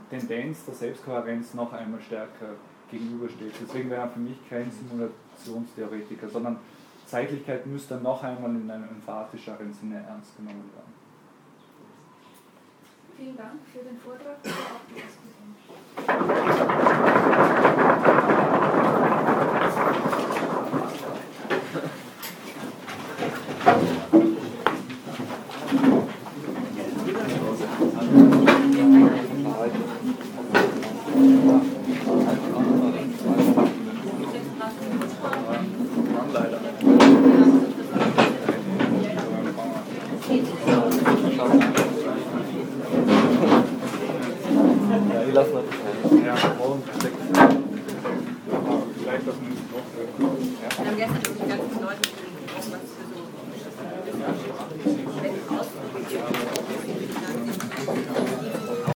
Tendenz 0.08 0.64
der 0.64 0.74
Selbstkohärenz 0.74 1.54
noch 1.54 1.72
einmal 1.72 2.00
stärker 2.00 2.54
gegenübersteht. 2.90 3.54
Deswegen 3.60 3.90
wäre 3.90 4.02
er 4.02 4.08
für 4.08 4.20
mich 4.20 4.36
kein 4.48 4.70
Simulationstheoretiker, 4.70 6.28
sondern 6.28 6.58
Zeitlichkeit 7.06 7.66
müsste 7.66 7.96
noch 7.96 8.22
einmal 8.22 8.50
in 8.50 8.70
einem 8.70 8.88
emphatischeren 8.88 9.72
Sinne 9.72 10.04
ernst 10.06 10.36
genommen 10.36 10.70
werden. 10.74 11.01
Vielen 13.22 13.36
Dank 13.36 13.60
für 13.72 13.84
den 13.84 13.96
Vortrag. 14.00 14.38